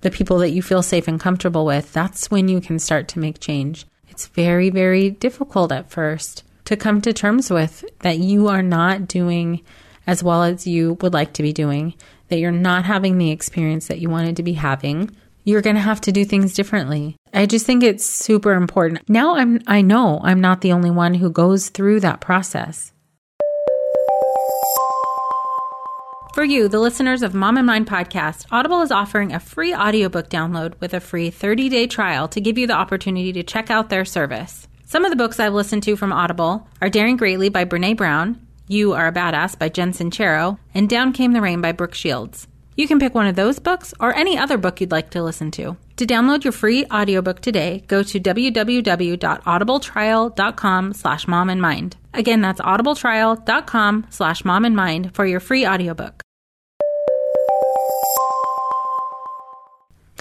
the 0.01 0.11
people 0.11 0.37
that 0.39 0.51
you 0.51 0.61
feel 0.61 0.83
safe 0.83 1.07
and 1.07 1.19
comfortable 1.19 1.65
with, 1.65 1.93
that's 1.93 2.29
when 2.29 2.47
you 2.47 2.59
can 2.59 2.77
start 2.77 3.07
to 3.09 3.19
make 3.19 3.39
change. 3.39 3.85
It's 4.13 4.27
very, 4.27 4.69
very 4.69 5.09
difficult 5.09 5.71
at 5.71 5.89
first 5.89 6.43
to 6.65 6.77
come 6.77 7.01
to 7.01 7.13
terms 7.13 7.49
with 7.49 7.83
that 8.01 8.19
you 8.19 8.47
are 8.47 8.61
not 8.61 9.07
doing 9.07 9.63
as 10.05 10.23
well 10.23 10.43
as 10.43 10.67
you 10.67 10.99
would 11.01 11.13
like 11.13 11.33
to 11.33 11.41
be 11.41 11.51
doing, 11.51 11.95
that 12.27 12.37
you're 12.37 12.51
not 12.51 12.85
having 12.85 13.17
the 13.17 13.31
experience 13.31 13.87
that 13.87 13.97
you 13.97 14.11
wanted 14.11 14.35
to 14.35 14.43
be 14.43 14.53
having, 14.53 15.09
you're 15.45 15.63
going 15.63 15.77
to 15.77 15.81
have 15.81 15.99
to 16.01 16.11
do 16.11 16.25
things 16.25 16.53
differently. 16.53 17.15
I 17.33 17.47
just 17.47 17.65
think 17.65 17.81
it's 17.81 18.05
super 18.05 18.53
important. 18.53 19.01
Now 19.09 19.35
I'm 19.35 19.61
I 19.65 19.81
know 19.81 20.21
I'm 20.23 20.41
not 20.41 20.61
the 20.61 20.73
only 20.73 20.91
one 20.91 21.15
who 21.15 21.31
goes 21.31 21.69
through 21.69 22.01
that 22.01 22.21
process. 22.21 22.92
For 26.33 26.43
you, 26.43 26.67
the 26.67 26.79
listeners 26.79 27.21
of 27.21 27.35
Mom 27.35 27.57
and 27.57 27.67
Mind 27.67 27.85
podcast, 27.85 28.47
Audible 28.51 28.81
is 28.81 28.91
offering 28.91 29.33
a 29.33 29.39
free 29.39 29.71
audiobook 29.71 30.31
download 30.31 30.73
with 30.79 30.95
a 30.95 30.99
free 30.99 31.29
30-day 31.29 31.85
trial 31.85 32.27
to 32.29 32.41
give 32.41 32.57
you 32.57 32.65
the 32.65 32.73
opportunity 32.73 33.31
to 33.33 33.43
check 33.43 33.69
out 33.69 33.91
their 33.91 34.03
service. 34.03 34.67
Some 34.83 35.05
of 35.05 35.11
the 35.11 35.15
books 35.15 35.39
I've 35.39 35.53
listened 35.53 35.83
to 35.83 35.95
from 35.95 36.11
Audible 36.11 36.67
are 36.81 36.89
Daring 36.89 37.17
Greatly 37.17 37.49
by 37.49 37.65
Brene 37.65 37.95
Brown, 37.95 38.43
You 38.67 38.93
Are 38.93 39.09
a 39.09 39.11
Badass 39.11 39.59
by 39.59 39.69
Jen 39.69 39.91
Sincero, 39.91 40.57
and 40.73 40.89
Down 40.89 41.13
Came 41.13 41.33
the 41.33 41.41
Rain 41.41 41.61
by 41.61 41.71
Brooke 41.71 41.93
Shields. 41.93 42.47
You 42.75 42.87
can 42.87 42.97
pick 42.97 43.13
one 43.13 43.27
of 43.27 43.35
those 43.35 43.59
books 43.59 43.93
or 43.99 44.15
any 44.15 44.35
other 44.35 44.57
book 44.57 44.81
you'd 44.81 44.89
like 44.89 45.11
to 45.11 45.21
listen 45.21 45.51
to. 45.51 45.77
To 45.97 46.05
download 46.07 46.43
your 46.43 46.51
free 46.51 46.87
audiobook 46.87 47.41
today, 47.41 47.83
go 47.87 48.01
to 48.01 48.19
www.audibletrial.com 48.19 50.93
slash 50.93 51.27
mom 51.27 51.49
and 51.51 51.61
mind. 51.61 51.97
Again, 52.15 52.41
that's 52.41 52.59
audibletrial.com 52.59 54.07
slash 54.09 54.43
mom 54.43 54.65
and 54.65 54.75
mind 54.75 55.13
for 55.13 55.27
your 55.27 55.39
free 55.39 55.67
audiobook. 55.67 56.22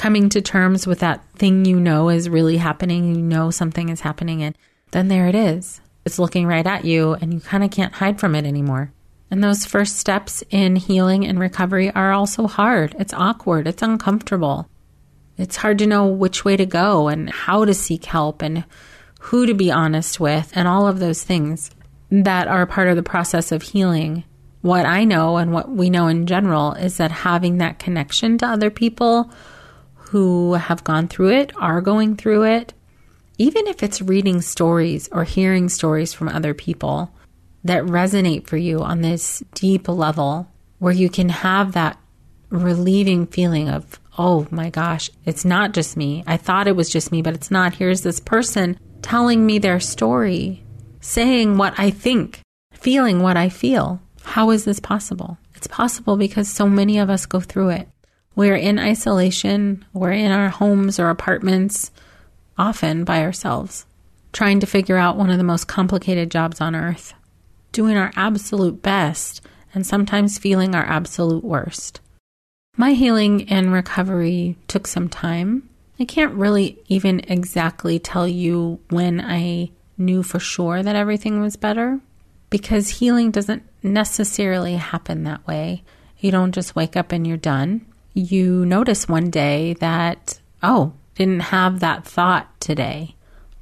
Coming 0.03 0.31
to 0.31 0.43
terms 0.43 0.85
with 0.85 0.99
that 0.99 1.25
thing 1.37 1.65
you 1.65 1.79
know 1.79 2.09
is 2.09 2.29
really 2.29 2.57
happening, 2.57 3.15
you 3.15 3.23
know 3.23 3.53
something 3.53 3.89
is 3.89 4.01
happening, 4.01 4.43
and 4.43 4.59
then 4.91 5.07
there 5.07 5.29
it 5.29 5.37
is. 5.37 5.81
It's 6.05 6.19
looking 6.19 6.45
right 6.45 6.67
at 6.67 6.85
you, 6.85 7.13
and 7.13 7.33
you 7.33 7.39
kind 7.39 7.63
of 7.63 7.71
can't 7.71 7.93
hide 7.93 8.19
from 8.19 8.35
it 8.35 8.45
anymore. 8.45 8.93
And 9.31 9.45
those 9.45 9.65
first 9.65 9.95
steps 9.95 10.43
in 10.51 10.75
healing 10.75 11.25
and 11.25 11.39
recovery 11.39 11.93
are 11.93 12.11
also 12.11 12.49
hard. 12.49 12.97
It's 12.99 13.15
awkward, 13.15 13.69
it's 13.69 13.81
uncomfortable. 13.81 14.69
It's 15.39 15.59
hard 15.59 15.79
to 15.79 15.87
know 15.87 16.09
which 16.09 16.45
way 16.45 16.57
to 16.57 16.67
go 16.67 17.07
and 17.07 17.31
how 17.31 17.65
to 17.65 17.73
seek 17.73 18.07
help 18.07 18.43
and 18.43 18.65
who 19.21 19.47
to 19.47 19.55
be 19.55 19.71
honest 19.71 20.19
with 20.19 20.51
and 20.57 20.67
all 20.67 20.89
of 20.89 20.99
those 20.99 21.23
things 21.23 21.71
that 22.11 22.49
are 22.49 22.67
part 22.67 22.89
of 22.89 22.97
the 22.97 23.05
process 23.05 23.53
of 23.53 23.63
healing. 23.63 24.25
What 24.63 24.85
I 24.85 25.05
know 25.05 25.37
and 25.37 25.53
what 25.53 25.71
we 25.71 25.91
know 25.91 26.09
in 26.09 26.27
general 26.27 26.73
is 26.73 26.97
that 26.97 27.13
having 27.13 27.59
that 27.59 27.79
connection 27.79 28.37
to 28.39 28.47
other 28.49 28.69
people 28.69 29.31
who 30.13 30.53
have 30.53 30.85
gone 30.85 31.09
through 31.09 31.31
it, 31.31 31.51
are 31.57 31.81
going 31.81 32.15
through 32.17 32.43
it, 32.43 32.75
even 33.39 33.67
if 33.67 33.83
it's 33.83 34.03
reading 34.03 34.43
stories 34.43 35.09
or 35.11 35.25
hearing 35.25 35.71
stories 35.71 36.13
from 36.13 36.29
other 36.29 36.53
people, 36.53 37.11
that 37.65 37.83
resonate 37.85 38.47
for 38.47 38.59
you 38.59 38.81
on 38.81 39.01
this 39.01 39.43
deep 39.55 39.89
level 39.89 40.47
where 40.81 40.93
you 40.93 41.09
can 41.09 41.31
have 41.31 41.73
that 41.73 41.99
relieving 42.51 43.27
feeling 43.27 43.71
of, 43.71 43.99
oh 44.19 44.47
my 44.51 44.69
gosh, 44.69 45.09
it's 45.25 45.47
not 45.47 45.73
just 45.73 45.97
me. 45.97 46.23
I 46.27 46.37
thought 46.37 46.69
it 46.69 46.77
was 46.77 46.91
just 46.91 47.11
me, 47.11 47.23
but 47.23 47.33
it's 47.33 47.51
not. 47.51 47.77
Here's 47.77 48.03
this 48.03 48.21
person 48.21 48.79
telling 49.01 49.47
me 49.47 49.59
their 49.59 49.81
story, 49.81 50.63
saying 51.01 51.57
what 51.57 51.73
I 51.79 51.89
think, 51.89 52.41
feeling 52.75 53.23
what 53.23 53.39
I 53.39 53.49
feel. 53.49 54.03
How 54.25 54.51
is 54.51 54.67
this 54.67 54.79
possible? 54.79 55.39
It's 55.55 55.69
possible 55.69 56.19
because 56.19 56.51
so 56.51 56.69
many 56.69 56.99
of 56.99 57.09
us 57.09 57.25
go 57.25 57.41
through 57.41 57.71
it. 57.71 57.89
We're 58.35 58.57
in 58.57 58.79
isolation, 58.79 59.85
we're 59.93 60.13
in 60.13 60.33
our 60.33 60.49
homes 60.49 60.99
or 60.99 61.11
apartments, 61.11 61.91
often 62.57 63.05
by 63.05 63.23
ourselves, 63.23 63.87
trying 64.33 64.61
to 64.61 64.67
figure 64.67 64.97
out 64.97 65.17
one 65.17 65.31
of 65.31 65.39
the 65.39 65.45
most 65.45 65.69
complicated 65.69 66.31
jobs 66.31 66.61
on 66.61 66.75
earth 66.75 67.15
doing 67.73 67.97
our 67.97 68.13
absolute 68.15 68.83
best, 68.83 69.41
and 69.75 69.87
sometimes 69.87 70.39
feeling 70.39 70.75
our 70.75 70.85
absolute 70.85 71.43
worst. 71.43 72.01
My 72.77 72.93
healing 72.93 73.49
and 73.51 73.73
recovery 73.73 74.57
took 74.69 74.87
some 74.87 75.09
time. 75.09 75.69
I 75.99 76.05
can't 76.05 76.35
really 76.35 76.79
even 76.89 77.21
exactly 77.21 77.99
tell 77.99 78.29
you 78.29 78.81
when 78.91 79.21
I 79.21 79.71
knew 79.99 80.23
for 80.23 80.39
sure 80.39 80.83
that 80.83 80.97
everything 80.97 81.41
was 81.41 81.57
better 81.57 82.01
because 82.51 82.89
healing 82.89 83.31
doesn't 83.31 83.63
necessarily 83.83 84.75
happen 84.75 85.25
that 85.25 85.47
way. 85.47 85.85
You 86.19 86.31
don't 86.31 86.53
just 86.53 86.77
wake 86.77 86.97
up 86.97 87.13
and 87.13 87.27
you're 87.27 87.37
done. 87.37 87.87
You 88.15 88.67
notice 88.67 89.09
one 89.09 89.31
day 89.31 89.75
that, 89.75 90.41
oh, 90.63 90.93
didn't 91.15 91.41
have 91.41 91.81
that 91.81 92.07
thought 92.07 92.61
today. 92.61 93.17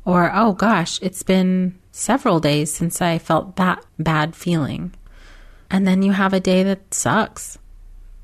Or, 0.04 0.30
oh 0.35 0.52
gosh, 0.52 0.99
it's 1.02 1.23
been 1.23 1.78
several 1.92 2.40
days 2.40 2.73
since 2.73 3.00
I 3.00 3.19
felt 3.19 3.57
that 3.57 3.85
bad 3.99 4.35
feeling. 4.35 4.95
And 5.71 5.87
then 5.87 6.02
you 6.02 6.12
have 6.12 6.33
a 6.33 6.40
day 6.40 6.62
that 6.64 6.92
sucks. 6.92 7.59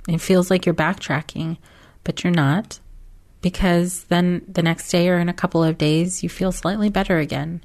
It 0.08 0.20
feels 0.20 0.50
like 0.50 0.66
you're 0.66 0.74
backtracking, 0.74 1.58
but 2.02 2.24
you're 2.24 2.32
not 2.32 2.80
because 3.46 4.04
then 4.04 4.42
the 4.48 4.62
next 4.62 4.90
day 4.90 5.08
or 5.08 5.18
in 5.18 5.28
a 5.28 5.32
couple 5.34 5.62
of 5.62 5.78
days 5.78 6.22
you 6.24 6.28
feel 6.28 6.50
slightly 6.50 6.88
better 6.88 7.18
again. 7.18 7.62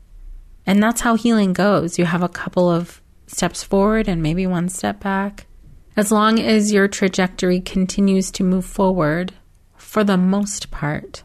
And 0.65 0.81
that's 0.81 1.01
how 1.01 1.15
healing 1.15 1.53
goes. 1.53 1.97
You 1.97 2.05
have 2.05 2.21
a 2.21 2.29
couple 2.29 2.69
of 2.69 3.01
steps 3.25 3.63
forward 3.63 4.07
and 4.07 4.21
maybe 4.21 4.45
one 4.45 4.69
step 4.69 4.99
back. 4.99 5.47
As 5.97 6.11
long 6.11 6.39
as 6.39 6.71
your 6.71 6.87
trajectory 6.87 7.59
continues 7.59 8.31
to 8.31 8.43
move 8.43 8.65
forward, 8.65 9.33
for 9.75 10.03
the 10.03 10.17
most 10.17 10.71
part, 10.71 11.23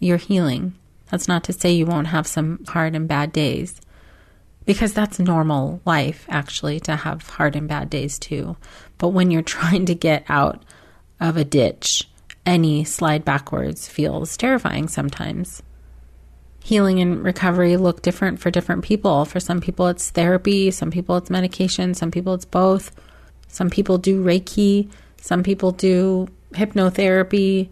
you're 0.00 0.16
healing. 0.16 0.74
That's 1.10 1.28
not 1.28 1.44
to 1.44 1.52
say 1.52 1.72
you 1.72 1.86
won't 1.86 2.08
have 2.08 2.26
some 2.26 2.64
hard 2.66 2.96
and 2.96 3.06
bad 3.06 3.32
days, 3.32 3.80
because 4.64 4.92
that's 4.92 5.18
normal 5.18 5.80
life, 5.84 6.26
actually, 6.28 6.80
to 6.80 6.96
have 6.96 7.28
hard 7.28 7.54
and 7.54 7.68
bad 7.68 7.88
days 7.88 8.18
too. 8.18 8.56
But 8.98 9.08
when 9.08 9.30
you're 9.30 9.42
trying 9.58 9.86
to 9.86 9.94
get 9.94 10.24
out 10.28 10.64
of 11.20 11.36
a 11.36 11.44
ditch, 11.44 12.08
any 12.44 12.84
slide 12.84 13.24
backwards 13.24 13.88
feels 13.88 14.36
terrifying 14.36 14.88
sometimes 14.88 15.62
healing 16.64 16.98
and 16.98 17.22
recovery 17.22 17.76
look 17.76 18.00
different 18.00 18.40
for 18.40 18.50
different 18.50 18.82
people. 18.82 19.26
For 19.26 19.38
some 19.38 19.60
people, 19.60 19.86
it's 19.88 20.10
therapy, 20.10 20.70
some 20.70 20.90
people, 20.90 21.18
it's 21.18 21.28
medication, 21.28 21.92
some 21.92 22.10
people, 22.10 22.32
it's 22.32 22.46
both. 22.46 22.90
Some 23.48 23.70
people 23.70 23.98
do 23.98 24.22
Reiki, 24.22 24.90
some 25.20 25.42
people 25.42 25.72
do 25.72 26.28
hypnotherapy, 26.52 27.68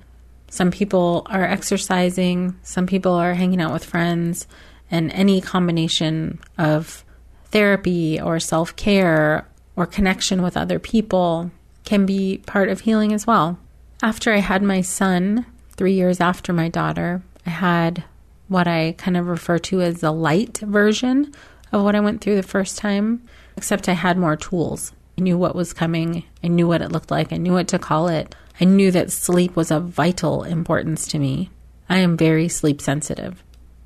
some 0.49 0.71
people 0.71 1.27
are 1.27 1.45
exercising, 1.45 2.57
some 2.63 2.87
people 2.87 3.13
are 3.13 3.35
hanging 3.35 3.61
out 3.61 3.73
with 3.73 3.85
friends, 3.85 4.47
and 4.91 5.11
any 5.13 5.41
combination 5.41 6.39
of 6.59 7.05
therapy 7.47 8.21
or 8.21 8.39
self 8.39 8.77
care 8.77 9.49
or 9.77 9.87
connection 9.87 10.43
with 10.43 10.57
other 10.57 10.79
people 10.79 11.51
can 11.85 12.07
be 12.07 12.39
part 12.47 12.69
of 12.69 12.81
healing 12.81 13.13
as 13.13 13.27
well. 13.27 13.59
After 14.03 14.33
I 14.33 14.39
had 14.39 14.63
my 14.63 14.81
son, 14.81 15.47
three 15.71 15.95
years 15.95 16.21
after 16.21 16.53
my 16.53 16.69
daughter, 16.69 17.23
I 17.47 17.51
had 17.51 18.05
what 18.49 18.69
I 18.69 18.95
kind 18.99 19.17
of 19.17 19.29
refer 19.29 19.59
to 19.59 19.81
as 19.81 20.01
the 20.01 20.13
light 20.13 20.59
version 20.59 21.33
of 21.73 21.83
what 21.83 21.95
I 21.95 22.01
went 22.01 22.21
through 22.21 22.37
the 22.37 22.43
first 22.43 22.79
time, 22.79 23.23
except 23.57 23.89
I 23.89 23.95
had 23.95 24.19
more 24.19 24.37
tools. 24.37 24.93
Knew 25.23 25.39
what 25.39 25.55
was 25.55 25.73
coming, 25.73 26.25
I 26.43 26.49
knew 26.49 26.67
what 26.67 26.83
it 26.83 26.91
looked 26.91 27.13
like, 27.13 27.33
I 27.33 27.37
knew 27.37 27.53
what 27.53 27.69
to 27.69 27.79
call 27.79 28.09
it. 28.09 28.35
I 28.61 28.65
knew 28.65 28.91
that 28.91 29.13
sleep 29.13 29.55
was 29.55 29.71
of 29.71 29.85
vital 29.85 30.43
importance 30.43 31.07
to 31.09 31.19
me. 31.19 31.51
I 31.89 31.99
am 31.99 32.17
very 32.17 32.49
sleep 32.49 32.81
sensitive. 32.81 33.43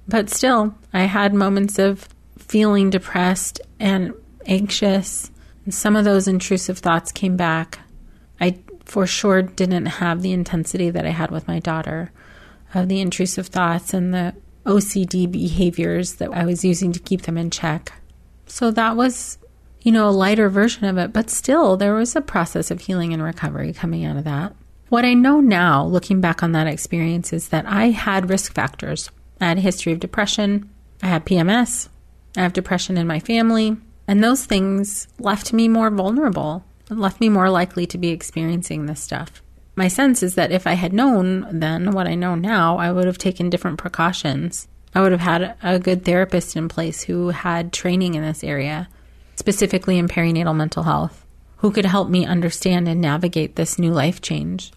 But 0.08 0.30
still, 0.30 0.74
I 0.92 1.02
had 1.02 1.34
moments 1.34 1.78
of 1.78 2.08
feeling 2.38 2.90
depressed 2.90 3.60
and 3.78 4.14
anxious. 4.46 5.30
And 5.64 5.74
some 5.74 5.94
of 5.94 6.04
those 6.04 6.26
intrusive 6.26 6.78
thoughts 6.78 7.12
came 7.12 7.36
back. 7.36 7.80
I 8.40 8.58
for 8.84 9.06
sure 9.06 9.42
didn't 9.42 9.86
have 9.86 10.22
the 10.22 10.32
intensity 10.32 10.90
that 10.90 11.04
I 11.04 11.10
had 11.10 11.30
with 11.30 11.48
my 11.48 11.58
daughter 11.58 12.12
of 12.72 12.88
the 12.88 13.00
intrusive 13.00 13.48
thoughts 13.48 13.92
and 13.92 14.14
the 14.14 14.34
OCD 14.64 15.30
behaviors 15.30 16.14
that 16.14 16.32
I 16.32 16.44
was 16.44 16.64
using 16.64 16.92
to 16.92 17.00
keep 17.00 17.22
them 17.22 17.36
in 17.36 17.50
check. 17.50 17.92
So 18.46 18.70
that 18.70 18.96
was, 18.96 19.38
you 19.86 19.92
know, 19.92 20.08
a 20.08 20.10
lighter 20.10 20.48
version 20.48 20.84
of 20.84 20.98
it, 20.98 21.12
but 21.12 21.30
still 21.30 21.76
there 21.76 21.94
was 21.94 22.16
a 22.16 22.20
process 22.20 22.72
of 22.72 22.80
healing 22.80 23.12
and 23.12 23.22
recovery 23.22 23.72
coming 23.72 24.04
out 24.04 24.16
of 24.16 24.24
that. 24.24 24.52
What 24.88 25.04
I 25.04 25.14
know 25.14 25.40
now, 25.40 25.84
looking 25.84 26.20
back 26.20 26.42
on 26.42 26.50
that 26.52 26.66
experience, 26.66 27.32
is 27.32 27.50
that 27.50 27.66
I 27.66 27.90
had 27.90 28.28
risk 28.28 28.52
factors. 28.52 29.10
I 29.40 29.46
had 29.46 29.58
a 29.58 29.60
history 29.60 29.92
of 29.92 30.00
depression, 30.00 30.68
I 31.02 31.06
had 31.06 31.24
PMS, 31.24 31.88
I 32.36 32.42
have 32.42 32.52
depression 32.52 32.98
in 32.98 33.06
my 33.06 33.20
family, 33.20 33.76
and 34.08 34.24
those 34.24 34.44
things 34.44 35.06
left 35.20 35.52
me 35.52 35.68
more 35.68 35.90
vulnerable, 35.90 36.64
and 36.90 37.00
left 37.00 37.20
me 37.20 37.28
more 37.28 37.48
likely 37.48 37.86
to 37.86 37.98
be 37.98 38.08
experiencing 38.08 38.86
this 38.86 39.00
stuff 39.00 39.40
my 39.76 39.88
sense 39.88 40.22
is 40.22 40.34
that 40.34 40.50
if 40.50 40.66
I 40.66 40.72
had 40.72 40.94
known 40.94 41.46
then 41.60 41.92
what 41.92 42.08
I 42.08 42.14
know 42.14 42.34
now, 42.34 42.78
I 42.78 42.90
would 42.90 43.04
have 43.04 43.18
taken 43.18 43.50
different 43.50 43.78
precautions. 43.78 44.66
I 44.94 45.02
would 45.02 45.12
have 45.12 45.20
had 45.20 45.54
a 45.62 45.78
good 45.78 46.04
therapist 46.04 46.56
in 46.56 46.68
place 46.68 47.02
who 47.02 47.28
had 47.28 47.72
training 47.72 48.14
in 48.14 48.22
this 48.22 48.42
area, 48.42 48.88
specifically 49.46 49.96
in 49.96 50.08
perinatal 50.08 50.56
mental 50.56 50.82
health, 50.82 51.24
who 51.58 51.70
could 51.70 51.84
help 51.84 52.08
me 52.08 52.26
understand 52.26 52.88
and 52.88 53.00
navigate 53.00 53.54
this 53.54 53.78
new 53.78 53.92
life 53.92 54.20
change. 54.20 54.72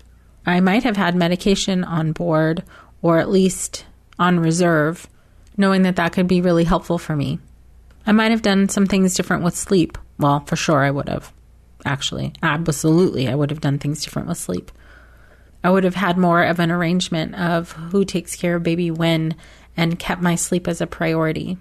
I 0.46 0.60
might 0.60 0.84
have 0.84 0.96
had 0.96 1.16
medication 1.16 1.84
on 1.84 2.12
board 2.12 2.64
or 3.02 3.18
at 3.18 3.32
least 3.32 3.84
on 4.20 4.40
reserve, 4.40 5.08
knowing 5.58 5.82
that 5.82 5.96
that 5.96 6.14
could 6.14 6.28
be 6.28 6.40
really 6.40 6.66
helpful 6.66 7.00
for 7.00 7.16
me. 7.16 7.40
I 8.06 8.12
might 8.12 8.30
have 8.30 8.44
done 8.44 8.70
some 8.70 8.86
things 8.86 9.16
different 9.16 9.44
with 9.44 9.56
sleep. 9.56 9.98
Well, 10.20 10.42
for 10.42 10.56
sure 10.56 10.84
I 10.84 10.92
would 10.92 11.10
have. 11.10 11.34
Actually, 11.84 12.34
absolutely, 12.44 13.28
I 13.28 13.34
would 13.34 13.50
have 13.50 13.62
done 13.62 13.80
things 13.80 14.04
different 14.04 14.28
with 14.28 14.38
sleep. 14.38 14.72
I 15.64 15.72
would 15.72 15.84
have 15.84 15.96
had 15.96 16.16
more 16.16 16.44
of 16.44 16.60
an 16.60 16.70
arrangement 16.70 17.34
of 17.34 17.72
who 17.72 18.06
takes 18.06 18.36
care 18.36 18.58
of 18.58 18.62
baby 18.62 18.92
when 18.92 19.34
and 19.76 19.98
kept 19.98 20.22
my 20.22 20.36
sleep 20.36 20.68
as 20.68 20.80
a 20.80 20.86
priority 20.86 21.58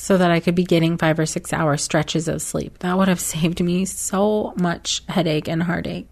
so 0.00 0.16
that 0.16 0.30
I 0.30 0.40
could 0.40 0.54
be 0.54 0.64
getting 0.64 0.96
five 0.96 1.18
or 1.18 1.26
six 1.26 1.52
hour 1.52 1.76
stretches 1.76 2.26
of 2.26 2.40
sleep. 2.42 2.78
That 2.78 2.96
would 2.96 3.08
have 3.08 3.20
saved 3.34 3.62
me 3.62 3.84
so 3.84 4.54
much 4.56 5.02
headache 5.08 5.48
and 5.48 5.62
heartache. 5.62 6.08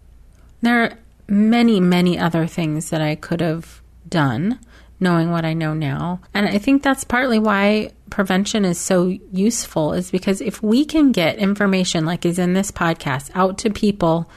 There 0.61 0.83
are 0.83 0.97
many, 1.27 1.79
many 1.79 2.17
other 2.17 2.47
things 2.47 2.89
that 2.89 3.01
I 3.01 3.15
could 3.15 3.41
have 3.41 3.81
done 4.07 4.59
knowing 4.99 5.31
what 5.31 5.45
I 5.45 5.53
know 5.53 5.73
now. 5.73 6.19
And 6.33 6.45
I 6.47 6.57
think 6.57 6.83
that's 6.83 7.05
partly 7.05 7.39
why 7.39 7.91
prevention 8.09 8.65
is 8.65 8.77
so 8.77 9.07
useful 9.31 9.93
is 9.93 10.11
because 10.11 10.41
if 10.41 10.61
we 10.61 10.83
can 10.83 11.11
get 11.11 11.37
information 11.37 12.05
like 12.05 12.25
is 12.25 12.37
in 12.37 12.53
this 12.53 12.71
podcast 12.71 13.31
out 13.33 13.57
to 13.59 13.69
people 13.69 14.29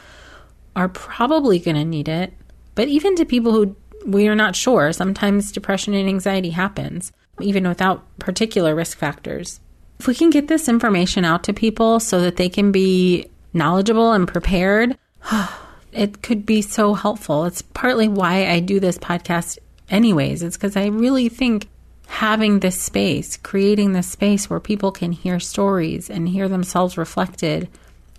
are 0.77 0.89
probably 0.89 1.59
going 1.59 1.75
to 1.75 1.85
need 1.85 2.09
it 2.09 2.33
but 2.75 2.89
even 2.89 3.17
to 3.17 3.25
people 3.25 3.53
who 3.53 3.77
we 4.07 4.29
are 4.29 4.35
not 4.35 4.57
sure, 4.57 4.93
sometimes 4.93 5.53
depression 5.53 5.95
and 5.95 6.09
anxiety 6.09 6.51
happens, 6.51 7.13
even 7.43 7.67
without 7.67 8.03
particular 8.19 8.75
risk 8.75 8.99
factors. 8.99 9.61
If 9.99 10.07
we 10.07 10.15
can 10.15 10.31
get 10.31 10.49
this 10.49 10.69
information 10.69 11.25
out 11.25 11.45
to 11.45 11.53
people 11.53 12.01
so 12.01 12.21
that 12.21 12.37
they 12.37 12.49
can 12.49 12.73
be 12.73 13.27
knowledgeable 13.53 14.13
and 14.13 14.27
prepared, 14.27 14.97
it 15.93 16.23
could 16.23 16.45
be 16.45 16.63
so 16.63 16.95
helpful. 16.95 17.45
It's 17.45 17.63
partly 17.63 18.09
why 18.09 18.49
I 18.49 18.61
do 18.61 18.81
this 18.81 18.99
podcast, 18.99 19.59
anyways. 19.91 20.43
It's 20.43 20.57
because 20.57 20.77
I 20.77 20.87
really 20.87 21.29
think 21.29 21.69
having 22.07 22.61
this 22.61 22.81
space, 22.81 23.37
creating 23.37 23.93
this 23.93 24.11
space 24.11 24.51
where 24.51 24.61
people 24.61 24.93
can 24.93 25.13
hear 25.13 25.41
stories 25.41 26.11
and 26.11 26.29
hear 26.29 26.49
themselves 26.49 26.99
reflected, 26.99 27.69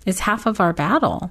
is 0.06 0.20
half 0.20 0.46
of 0.46 0.60
our 0.60 0.72
battle. 0.72 1.30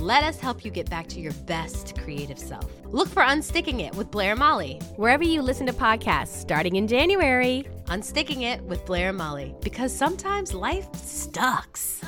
Let 0.00 0.22
us 0.22 0.38
help 0.38 0.64
you 0.64 0.70
get 0.70 0.88
back 0.88 1.08
to 1.08 1.20
your 1.20 1.32
best 1.48 1.98
creative 1.98 2.38
self. 2.38 2.70
Look 2.86 3.08
for 3.08 3.20
Unsticking 3.20 3.80
It 3.80 3.96
with 3.96 4.12
Blair 4.12 4.30
and 4.30 4.38
Molly. 4.38 4.78
Wherever 4.94 5.24
you 5.24 5.42
listen 5.42 5.66
to 5.66 5.72
podcasts, 5.72 6.28
starting 6.28 6.76
in 6.76 6.86
January. 6.86 7.64
Unsticking 7.86 8.42
It 8.42 8.62
with 8.62 8.86
Blair 8.86 9.08
and 9.08 9.18
Molly. 9.18 9.56
Because 9.60 9.92
sometimes 9.92 10.54
life 10.54 10.86
sucks. 10.94 12.00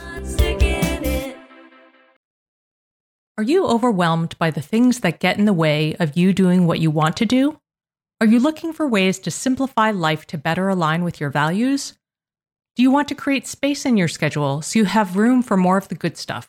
Are 3.37 3.43
you 3.43 3.67
overwhelmed 3.67 4.39
by 4.39 4.53
the 4.53 4.63
things 4.63 5.01
that 5.01 5.19
get 5.19 5.37
in 5.37 5.45
the 5.45 5.53
way 5.53 5.97
of 5.99 6.17
you 6.17 6.33
doing 6.33 6.69
what 6.69 6.79
you 6.79 6.93
want 6.93 7.17
to 7.17 7.27
do? 7.27 7.59
Are 8.21 8.27
you 8.29 8.39
looking 8.39 8.73
for 8.73 8.87
ways 8.87 9.19
to 9.19 9.33
simplify 9.33 9.91
life 9.91 10.29
to 10.29 10.39
better 10.39 10.69
align 10.69 11.03
with 11.03 11.21
your 11.21 11.31
values? 11.31 11.99
Do 12.77 12.85
you 12.85 12.93
want 12.93 13.09
to 13.09 13.17
create 13.17 13.49
space 13.49 13.85
in 13.85 13.97
your 13.97 14.07
schedule 14.07 14.63
so 14.63 14.79
you 14.79 14.85
have 14.85 15.17
room 15.17 15.43
for 15.43 15.57
more 15.57 15.77
of 15.77 15.89
the 15.89 15.97
good 15.97 16.17
stuff? 16.17 16.49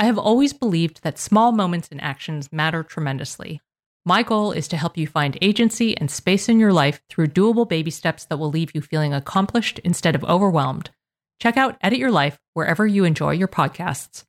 I 0.00 0.04
have 0.04 0.16
always 0.16 0.54
believed 0.54 1.02
that 1.02 1.18
small 1.18 1.52
moments 1.52 1.88
and 1.90 2.00
actions 2.00 2.50
matter 2.50 2.82
tremendously. 2.82 3.60
My 4.06 4.22
goal 4.22 4.50
is 4.50 4.66
to 4.68 4.78
help 4.78 4.96
you 4.96 5.06
find 5.06 5.36
agency 5.42 5.94
and 5.94 6.10
space 6.10 6.48
in 6.48 6.58
your 6.58 6.72
life 6.72 7.02
through 7.10 7.26
doable 7.26 7.68
baby 7.68 7.90
steps 7.90 8.24
that 8.24 8.38
will 8.38 8.48
leave 8.48 8.74
you 8.74 8.80
feeling 8.80 9.12
accomplished 9.12 9.78
instead 9.80 10.14
of 10.14 10.24
overwhelmed. 10.24 10.88
Check 11.38 11.58
out 11.58 11.76
Edit 11.82 11.98
Your 11.98 12.10
Life 12.10 12.38
wherever 12.54 12.86
you 12.86 13.04
enjoy 13.04 13.32
your 13.32 13.46
podcasts. 13.46 14.24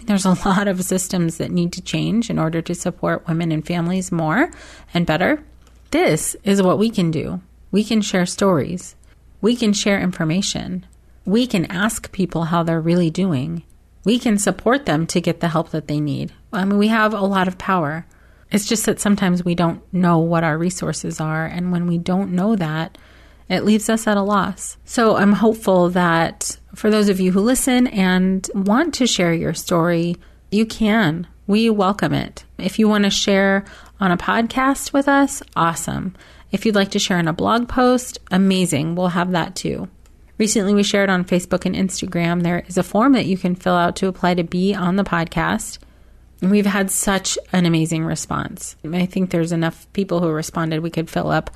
There's 0.00 0.24
a 0.24 0.34
lot 0.44 0.66
of 0.66 0.82
systems 0.82 1.36
that 1.38 1.52
need 1.52 1.72
to 1.74 1.80
change 1.80 2.28
in 2.28 2.40
order 2.40 2.60
to 2.60 2.74
support 2.74 3.28
women 3.28 3.52
and 3.52 3.64
families 3.64 4.10
more 4.10 4.50
and 4.92 5.06
better. 5.06 5.44
This 5.92 6.34
is 6.42 6.60
what 6.60 6.80
we 6.80 6.90
can 6.90 7.12
do. 7.12 7.40
We 7.70 7.84
can 7.84 8.00
share 8.00 8.26
stories. 8.26 8.96
We 9.40 9.54
can 9.54 9.74
share 9.74 10.00
information. 10.00 10.86
We 11.24 11.46
can 11.46 11.66
ask 11.66 12.10
people 12.10 12.46
how 12.46 12.64
they're 12.64 12.80
really 12.80 13.10
doing. 13.10 13.62
We 14.04 14.18
can 14.18 14.38
support 14.38 14.86
them 14.86 15.06
to 15.08 15.20
get 15.20 15.40
the 15.40 15.48
help 15.48 15.70
that 15.70 15.86
they 15.86 16.00
need. 16.00 16.32
I 16.52 16.64
mean, 16.64 16.78
we 16.78 16.88
have 16.88 17.14
a 17.14 17.20
lot 17.20 17.48
of 17.48 17.58
power. 17.58 18.06
It's 18.50 18.66
just 18.66 18.86
that 18.86 19.00
sometimes 19.00 19.44
we 19.44 19.54
don't 19.54 19.82
know 19.92 20.18
what 20.18 20.44
our 20.44 20.58
resources 20.58 21.20
are. 21.20 21.46
And 21.46 21.72
when 21.72 21.86
we 21.86 21.98
don't 21.98 22.32
know 22.32 22.56
that, 22.56 22.98
it 23.48 23.64
leaves 23.64 23.88
us 23.88 24.06
at 24.06 24.16
a 24.16 24.22
loss. 24.22 24.76
So 24.84 25.16
I'm 25.16 25.32
hopeful 25.32 25.90
that 25.90 26.58
for 26.74 26.90
those 26.90 27.08
of 27.08 27.20
you 27.20 27.32
who 27.32 27.40
listen 27.40 27.86
and 27.86 28.48
want 28.54 28.94
to 28.94 29.06
share 29.06 29.32
your 29.32 29.54
story, 29.54 30.16
you 30.50 30.66
can. 30.66 31.26
We 31.46 31.70
welcome 31.70 32.12
it. 32.12 32.44
If 32.58 32.78
you 32.78 32.88
want 32.88 33.04
to 33.04 33.10
share 33.10 33.64
on 34.00 34.10
a 34.10 34.16
podcast 34.16 34.92
with 34.92 35.08
us, 35.08 35.42
awesome. 35.56 36.14
If 36.50 36.66
you'd 36.66 36.74
like 36.74 36.90
to 36.92 36.98
share 36.98 37.18
in 37.18 37.28
a 37.28 37.32
blog 37.32 37.68
post, 37.68 38.18
amazing. 38.30 38.94
We'll 38.94 39.08
have 39.08 39.32
that 39.32 39.56
too. 39.56 39.88
Recently, 40.42 40.74
we 40.74 40.82
shared 40.82 41.08
on 41.08 41.24
Facebook 41.24 41.66
and 41.66 41.76
Instagram. 41.76 42.42
There 42.42 42.64
is 42.66 42.76
a 42.76 42.82
form 42.82 43.12
that 43.12 43.26
you 43.26 43.38
can 43.38 43.54
fill 43.54 43.76
out 43.76 43.94
to 43.94 44.08
apply 44.08 44.34
to 44.34 44.42
be 44.42 44.74
on 44.74 44.96
the 44.96 45.04
podcast. 45.04 45.78
And 46.40 46.50
we've 46.50 46.66
had 46.66 46.90
such 46.90 47.38
an 47.52 47.64
amazing 47.64 48.04
response. 48.04 48.74
I 48.84 49.06
think 49.06 49.30
there's 49.30 49.52
enough 49.52 49.86
people 49.92 50.18
who 50.18 50.28
responded 50.32 50.82
we 50.82 50.90
could 50.90 51.08
fill 51.08 51.30
up 51.30 51.52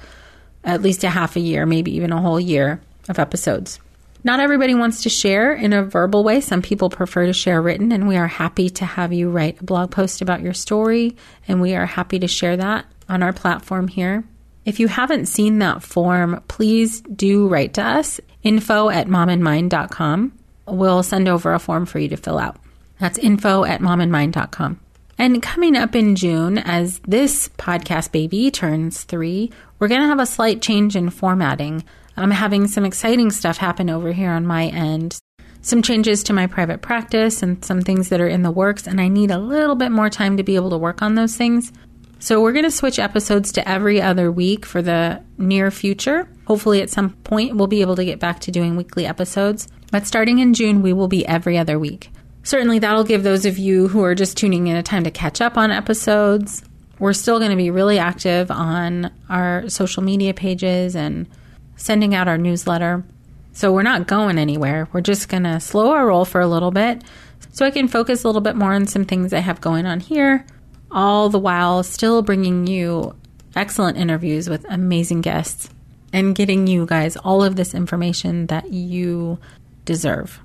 at 0.63 0.83
least 0.83 1.03
a 1.03 1.11
half 1.11 1.35
a 1.35 1.41
year, 1.41 1.67
maybe 1.67 1.97
even 1.97 2.13
a 2.13 2.21
whole 2.21 2.39
year 2.39 2.81
of 3.09 3.19
episodes. 3.19 3.81
Not 4.23 4.39
everybody 4.39 4.77
wants 4.77 5.03
to 5.03 5.09
share 5.09 5.53
in 5.53 5.73
a 5.73 5.83
verbal 5.83 6.23
way. 6.23 6.41
Some 6.41 6.63
people 6.63 6.89
prefer 6.89 7.27
to 7.27 7.33
share 7.33 7.61
written, 7.61 7.91
and 7.91 8.07
we 8.07 8.17
are 8.17 8.29
happy 8.29 8.71
to 8.71 8.85
have 8.85 9.13
you 9.13 9.31
write 9.31 9.63
a 9.63 9.65
blog 9.65 9.91
post 9.91 10.23
about 10.23 10.43
your 10.43 10.55
story, 10.55 11.17
and 11.49 11.61
we 11.61 11.75
are 11.75 11.87
happy 11.87 12.21
to 12.21 12.29
share 12.29 12.57
that 12.57 12.87
on 13.09 13.25
our 13.25 13.33
platform 13.33 13.89
here. 13.89 14.23
If 14.67 14.81
you 14.81 14.89
haven't 14.89 15.27
seen 15.27 15.61
that 15.61 15.85
form, 15.85 16.43
please 16.49 17.01
do 17.03 17.47
write 17.47 17.75
to 17.75 17.83
us 17.83 18.21
info 18.43 18.91
at 18.91 19.07
momandmind.com. 19.07 20.33
We'll 20.67 21.05
send 21.05 21.29
over 21.29 21.55
a 21.55 21.61
form 21.61 21.87
for 21.87 22.01
you 22.01 22.09
to 22.09 22.17
fill 22.17 22.39
out. 22.39 22.57
That's 22.99 23.17
info 23.17 23.65
at 23.65 23.81
momandmind.com. 23.81 24.81
And 25.19 25.41
coming 25.41 25.77
up 25.77 25.95
in 25.95 26.17
June, 26.17 26.59
as 26.59 26.99
this 27.07 27.49
podcast 27.51 28.11
baby 28.11 28.51
turns 28.51 29.05
three, 29.05 29.53
we're 29.79 29.89
going 29.89 30.01
to 30.01 30.09
have 30.09 30.19
a 30.19 30.27
slight 30.27 30.61
change 30.61 30.97
in 30.97 31.11
formatting. 31.11 31.85
I'm 32.17 32.33
having 32.33 32.67
some 32.67 32.85
exciting 32.85 33.31
stuff 33.31 33.59
happen 33.59 33.89
over 33.89 34.13
here 34.13 34.33
on 34.33 34.47
my 34.47 34.67
end. 34.67 35.21
Some 35.61 35.83
changes 35.83 36.23
to 36.25 36.33
my 36.33 36.47
private 36.47 36.83
practice 36.83 37.43
and 37.43 37.65
some 37.65 37.83
things 37.83 38.09
that 38.09 38.21
are 38.21 38.29
in 38.29 38.43
the 38.43 38.51
works, 38.51 38.87
and 38.87 39.01
I 39.01 39.09
need 39.09 39.31
a 39.31 39.39
little 39.39 39.75
bit 39.75 39.91
more 39.91 40.11
time 40.11 40.37
to 40.37 40.43
be 40.43 40.57
able 40.57 40.71
to 40.71 40.79
work 40.79 41.03
on 41.03 41.15
those 41.15 41.37
things. 41.37 41.73
So, 42.19 42.41
we're 42.41 42.53
going 42.53 42.65
to 42.65 42.71
switch 42.71 42.99
episodes 42.99 43.53
to 43.53 43.69
every 43.69 44.01
other 44.01 44.33
week 44.33 44.65
for 44.65 44.81
the 44.81 45.23
near 45.37 45.71
future. 45.71 46.29
Hopefully, 46.47 46.81
at 46.81 46.91
some 46.91 47.11
point, 47.11 47.57
we'll 47.57 47.67
be 47.67 47.83
able 47.83 47.97
to 47.97 48.05
get 48.05 48.19
back 48.19 48.41
to 48.41 48.51
doing 48.51 48.77
weekly 48.77 49.07
episodes. 49.07 49.69
But 49.93 50.07
starting 50.07 50.39
in 50.39 50.55
June, 50.55 50.83
we 50.83 50.93
will 50.93 51.09
be 51.09 51.27
every 51.27 51.59
other 51.59 51.79
week. 51.79 52.11
Certainly, 52.43 52.79
that'll 52.81 53.05
give 53.05 53.23
those 53.23 53.45
of 53.45 53.59
you 53.59 53.89
who 53.89 54.03
are 54.03 54.15
just 54.15 54.37
tuning 54.37 54.67
in 54.67 54.77
a 54.77 54.83
time 54.83 55.05
to 55.05 55.11
catch 55.11 55.41
up 55.41 55.59
on 55.59 55.71
episodes. 55.71 56.65
We're 56.99 57.13
still 57.13 57.39
going 57.39 57.51
to 57.51 57.57
be 57.57 57.71
really 57.71 57.99
active 57.99 58.51
on 58.51 59.13
our 59.29 59.69
social 59.69 60.03
media 60.03 60.33
pages 60.33 60.97
and 60.97 61.29
sending 61.77 62.15
out 62.15 62.29
our 62.29 62.39
newsletter. 62.39 63.05
So 63.53 63.73
we're 63.73 63.83
not 63.83 64.07
going 64.07 64.39
anywhere. 64.39 64.89
We're 64.93 65.03
just 65.03 65.29
going 65.29 65.43
to 65.45 65.61
slow 65.61 65.93
our 65.93 66.07
roll 66.07 66.25
for 66.25 66.41
a 66.41 66.47
little 66.47 66.71
bit 66.71 67.05
so 67.53 67.65
I 67.65 67.71
can 67.71 67.89
focus 67.89 68.25
a 68.25 68.29
little 68.29 68.41
bit 68.41 68.57
more 68.57 68.73
on 68.73 68.87
some 68.87 69.05
things 69.05 69.33
I 69.33 69.39
have 69.39 69.61
going 69.61 69.87
on 69.87 70.01
here, 70.01 70.45
all 70.91 71.29
the 71.29 71.39
while 71.39 71.83
still 71.83 72.23
bringing 72.23 72.67
you 72.67 73.15
excellent 73.55 73.97
interviews 73.97 74.49
with 74.49 74.67
amazing 74.69 75.21
guests 75.21 75.71
and 76.13 76.35
getting 76.35 76.67
you 76.67 76.87
guys 76.87 77.17
all 77.17 77.43
of 77.43 77.57
this 77.57 77.75
information 77.75 78.47
that 78.47 78.73
you 78.73 79.39
deserve. 79.85 80.41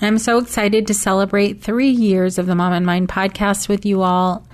I'm 0.00 0.18
so 0.18 0.38
excited 0.38 0.86
to 0.88 0.94
celebrate 0.94 1.62
three 1.62 1.90
years 1.90 2.38
of 2.38 2.46
the 2.46 2.54
Mom 2.54 2.72
and 2.72 2.84
Mind 2.84 3.08
podcast 3.08 3.68
with 3.68 3.86
you 3.86 4.02
all. 4.02 4.46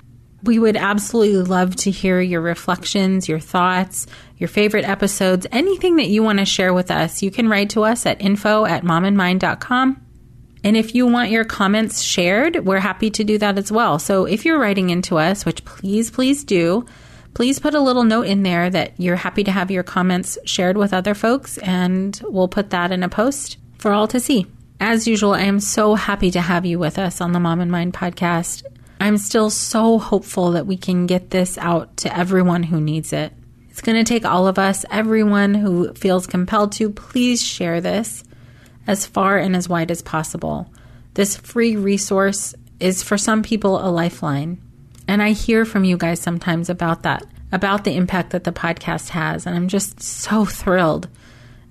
We 0.43 0.59
would 0.59 0.77
absolutely 0.77 1.43
love 1.43 1.75
to 1.77 1.91
hear 1.91 2.21
your 2.21 2.41
reflections, 2.41 3.27
your 3.27 3.39
thoughts, 3.39 4.07
your 4.37 4.47
favorite 4.47 4.87
episodes, 4.87 5.47
anything 5.51 5.97
that 5.97 6.07
you 6.07 6.23
want 6.23 6.39
to 6.39 6.45
share 6.45 6.73
with 6.73 6.91
us. 6.91 7.21
You 7.21 7.31
can 7.31 7.49
write 7.49 7.71
to 7.71 7.83
us 7.83 8.05
at 8.05 8.21
info 8.21 8.65
at 8.65 8.83
momandmind.com. 8.83 10.08
And 10.63 10.75
if 10.75 10.93
you 10.93 11.07
want 11.07 11.31
your 11.31 11.45
comments 11.45 12.01
shared, 12.01 12.65
we're 12.65 12.79
happy 12.79 13.09
to 13.11 13.23
do 13.23 13.37
that 13.37 13.57
as 13.57 13.71
well. 13.71 13.97
So 13.97 14.25
if 14.25 14.45
you're 14.45 14.59
writing 14.59 14.89
into 14.89 15.17
us, 15.17 15.45
which 15.45 15.63
please, 15.63 16.11
please 16.11 16.43
do, 16.43 16.85
please 17.33 17.59
put 17.59 17.75
a 17.75 17.79
little 17.79 18.03
note 18.03 18.27
in 18.27 18.43
there 18.43 18.69
that 18.69 18.93
you're 18.97 19.15
happy 19.15 19.43
to 19.45 19.51
have 19.51 19.71
your 19.71 19.83
comments 19.83 20.37
shared 20.43 20.75
with 20.75 20.93
other 20.93 21.13
folks, 21.13 21.57
and 21.59 22.19
we'll 22.25 22.49
put 22.49 22.71
that 22.71 22.91
in 22.91 23.03
a 23.03 23.09
post 23.09 23.57
for 23.77 23.93
all 23.93 24.07
to 24.09 24.19
see. 24.19 24.45
As 24.81 25.07
usual, 25.07 25.33
I 25.33 25.41
am 25.41 25.59
so 25.59 25.95
happy 25.95 26.31
to 26.31 26.41
have 26.41 26.65
you 26.65 26.79
with 26.79 26.99
us 26.99 27.21
on 27.21 27.31
the 27.31 27.39
Mom 27.39 27.61
and 27.61 27.71
Mind 27.71 27.93
podcast. 27.93 28.63
I'm 28.99 29.17
still 29.17 29.49
so 29.49 29.97
hopeful 29.97 30.51
that 30.51 30.67
we 30.67 30.75
can 30.75 31.05
get 31.05 31.29
this 31.29 31.57
out 31.57 31.95
to 31.97 32.17
everyone 32.17 32.63
who 32.63 32.81
needs 32.81 33.13
it. 33.13 33.31
It's 33.69 33.81
going 33.81 33.97
to 33.97 34.03
take 34.03 34.25
all 34.25 34.47
of 34.47 34.59
us, 34.59 34.83
everyone 34.91 35.53
who 35.53 35.93
feels 35.93 36.27
compelled 36.27 36.73
to, 36.73 36.89
please 36.89 37.41
share 37.41 37.79
this 37.79 38.25
as 38.89 39.05
far 39.05 39.37
and 39.37 39.55
as 39.55 39.69
wide 39.69 39.91
as 39.91 40.01
possible. 40.01 40.67
This 41.13 41.37
free 41.37 41.75
resource 41.75 42.55
is 42.79 43.03
for 43.03 43.19
some 43.19 43.43
people 43.43 43.85
a 43.85 43.87
lifeline. 43.91 44.59
And 45.07 45.21
I 45.21 45.33
hear 45.33 45.63
from 45.63 45.83
you 45.83 45.95
guys 45.95 46.19
sometimes 46.19 46.71
about 46.71 47.03
that, 47.03 47.23
about 47.51 47.83
the 47.83 47.95
impact 47.95 48.31
that 48.31 48.45
the 48.45 48.51
podcast 48.51 49.09
has. 49.09 49.45
And 49.45 49.55
I'm 49.55 49.67
just 49.67 50.01
so 50.01 50.43
thrilled 50.43 51.07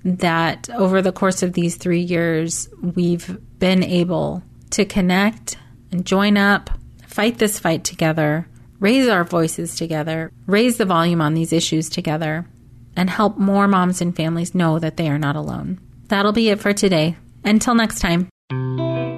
that 0.04 0.70
over 0.70 1.02
the 1.02 1.10
course 1.10 1.42
of 1.42 1.54
these 1.54 1.74
three 1.74 2.02
years, 2.02 2.68
we've 2.80 3.36
been 3.58 3.82
able 3.82 4.44
to 4.70 4.84
connect 4.84 5.58
and 5.90 6.06
join 6.06 6.36
up, 6.36 6.70
fight 7.08 7.38
this 7.38 7.58
fight 7.58 7.82
together, 7.82 8.46
raise 8.78 9.08
our 9.08 9.24
voices 9.24 9.74
together, 9.74 10.30
raise 10.46 10.76
the 10.76 10.84
volume 10.84 11.20
on 11.20 11.34
these 11.34 11.52
issues 11.52 11.88
together, 11.88 12.46
and 12.94 13.10
help 13.10 13.38
more 13.38 13.66
moms 13.66 14.00
and 14.00 14.14
families 14.14 14.54
know 14.54 14.78
that 14.78 14.96
they 14.96 15.08
are 15.08 15.18
not 15.18 15.34
alone. 15.34 15.80
That'll 16.08 16.32
be 16.32 16.48
it 16.48 16.60
for 16.60 16.72
today. 16.72 17.16
Until 17.44 17.74
next 17.74 18.00
time. 18.00 18.28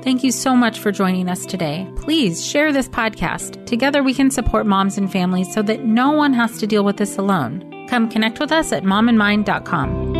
Thank 0.02 0.24
you 0.24 0.32
so 0.32 0.56
much 0.56 0.78
for 0.78 0.90
joining 0.92 1.28
us 1.28 1.44
today. 1.44 1.90
Please 1.96 2.44
share 2.44 2.72
this 2.72 2.88
podcast. 2.88 3.64
Together 3.66 4.02
we 4.02 4.14
can 4.14 4.30
support 4.30 4.66
moms 4.66 4.98
and 4.98 5.10
families 5.10 5.52
so 5.52 5.62
that 5.62 5.84
no 5.84 6.12
one 6.12 6.32
has 6.32 6.58
to 6.58 6.66
deal 6.66 6.84
with 6.84 6.96
this 6.96 7.18
alone. 7.18 7.86
Come 7.88 8.08
connect 8.08 8.40
with 8.40 8.50
us 8.50 8.72
at 8.72 8.82
momandmind.com. 8.82 10.19